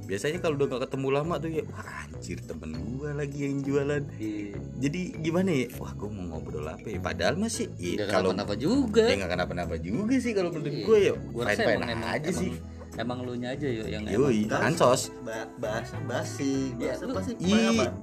[0.01, 4.03] Biasanya kalau udah gak ketemu lama tuh ya, wah anjir temen gua lagi yang jualan.
[4.17, 5.67] iya Jadi gimana ya?
[5.77, 6.99] Wah gua mau ngobrol apa ya?
[6.99, 10.83] Padahal masih, ya, nggak kalau kenapa-napa juga ya nggak kenapa-napa juga sih kalau menurut Iya.
[10.83, 11.13] gue ya.
[11.31, 12.51] Gua rasa emang, emang, aja emang, sih.
[12.93, 14.67] Emang lu nya aja yuk yang Yoi, Kan?
[14.67, 15.15] ansos.
[15.21, 17.31] Ba- bahasa basi, Ya, bahasa lu- basi.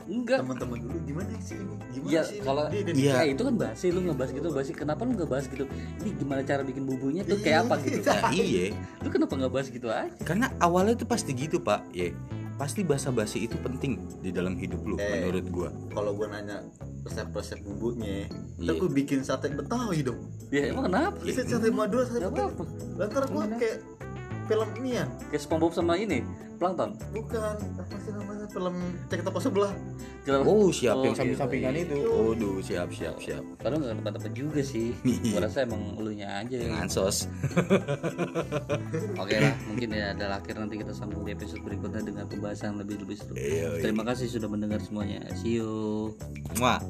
[0.07, 1.75] Enggak Teman-teman dulu gimana sih ini?
[1.91, 2.45] Gimana Ya sih ini?
[2.45, 3.13] kalau Iya.
[3.15, 5.65] ya itu kan basi lu ngebahas gitu basi kenapa lu nggak bahas gitu
[5.99, 8.73] ini gimana cara bikin bumbunya tuh kayak apa gitu Nah, iya.
[8.99, 12.11] lu kenapa nggak bahas gitu aja Karena awalnya tuh pasti gitu pak, ya.
[12.57, 15.23] Pasti basa-basi itu penting di dalam hidup lu, Eh.
[15.23, 15.71] menurut gua.
[15.89, 16.59] kalau gue nanya
[17.03, 18.67] resep-resep bumbunya, Iya.
[18.67, 20.19] ntar gue bikin sate betawi dong.
[20.49, 22.35] ya emang kenapa Bisa sate Madura, sate betawi.
[22.51, 22.63] apa-apa
[22.97, 23.57] Lantar gue Gimana?
[23.57, 23.77] kayak
[24.49, 26.25] film Nian, kayak SpongeBob sama ini
[26.59, 28.75] plankton bukan apa sih namanya film
[29.07, 29.73] cek toko sebelah.
[30.45, 31.83] Oh siap Oh, yang gitu, samping-sampingan iya.
[31.87, 31.97] itu.
[32.05, 33.43] Waduh siap siap siap.
[33.63, 34.93] Padahal nggak tempat-tempat juga sih.
[35.33, 36.57] Gua rasa emang lu nya aja.
[36.59, 37.17] Yang ansos.
[39.23, 43.07] Oke lah, mungkin ya ada akhir nanti kita sambung di episode berikutnya dengan pembahasan lebih
[43.07, 43.35] lebih seru.
[43.39, 43.83] Iya, iya.
[43.89, 45.23] Terima kasih sudah mendengar semuanya.
[45.39, 46.13] See you.
[46.59, 46.83] Muah.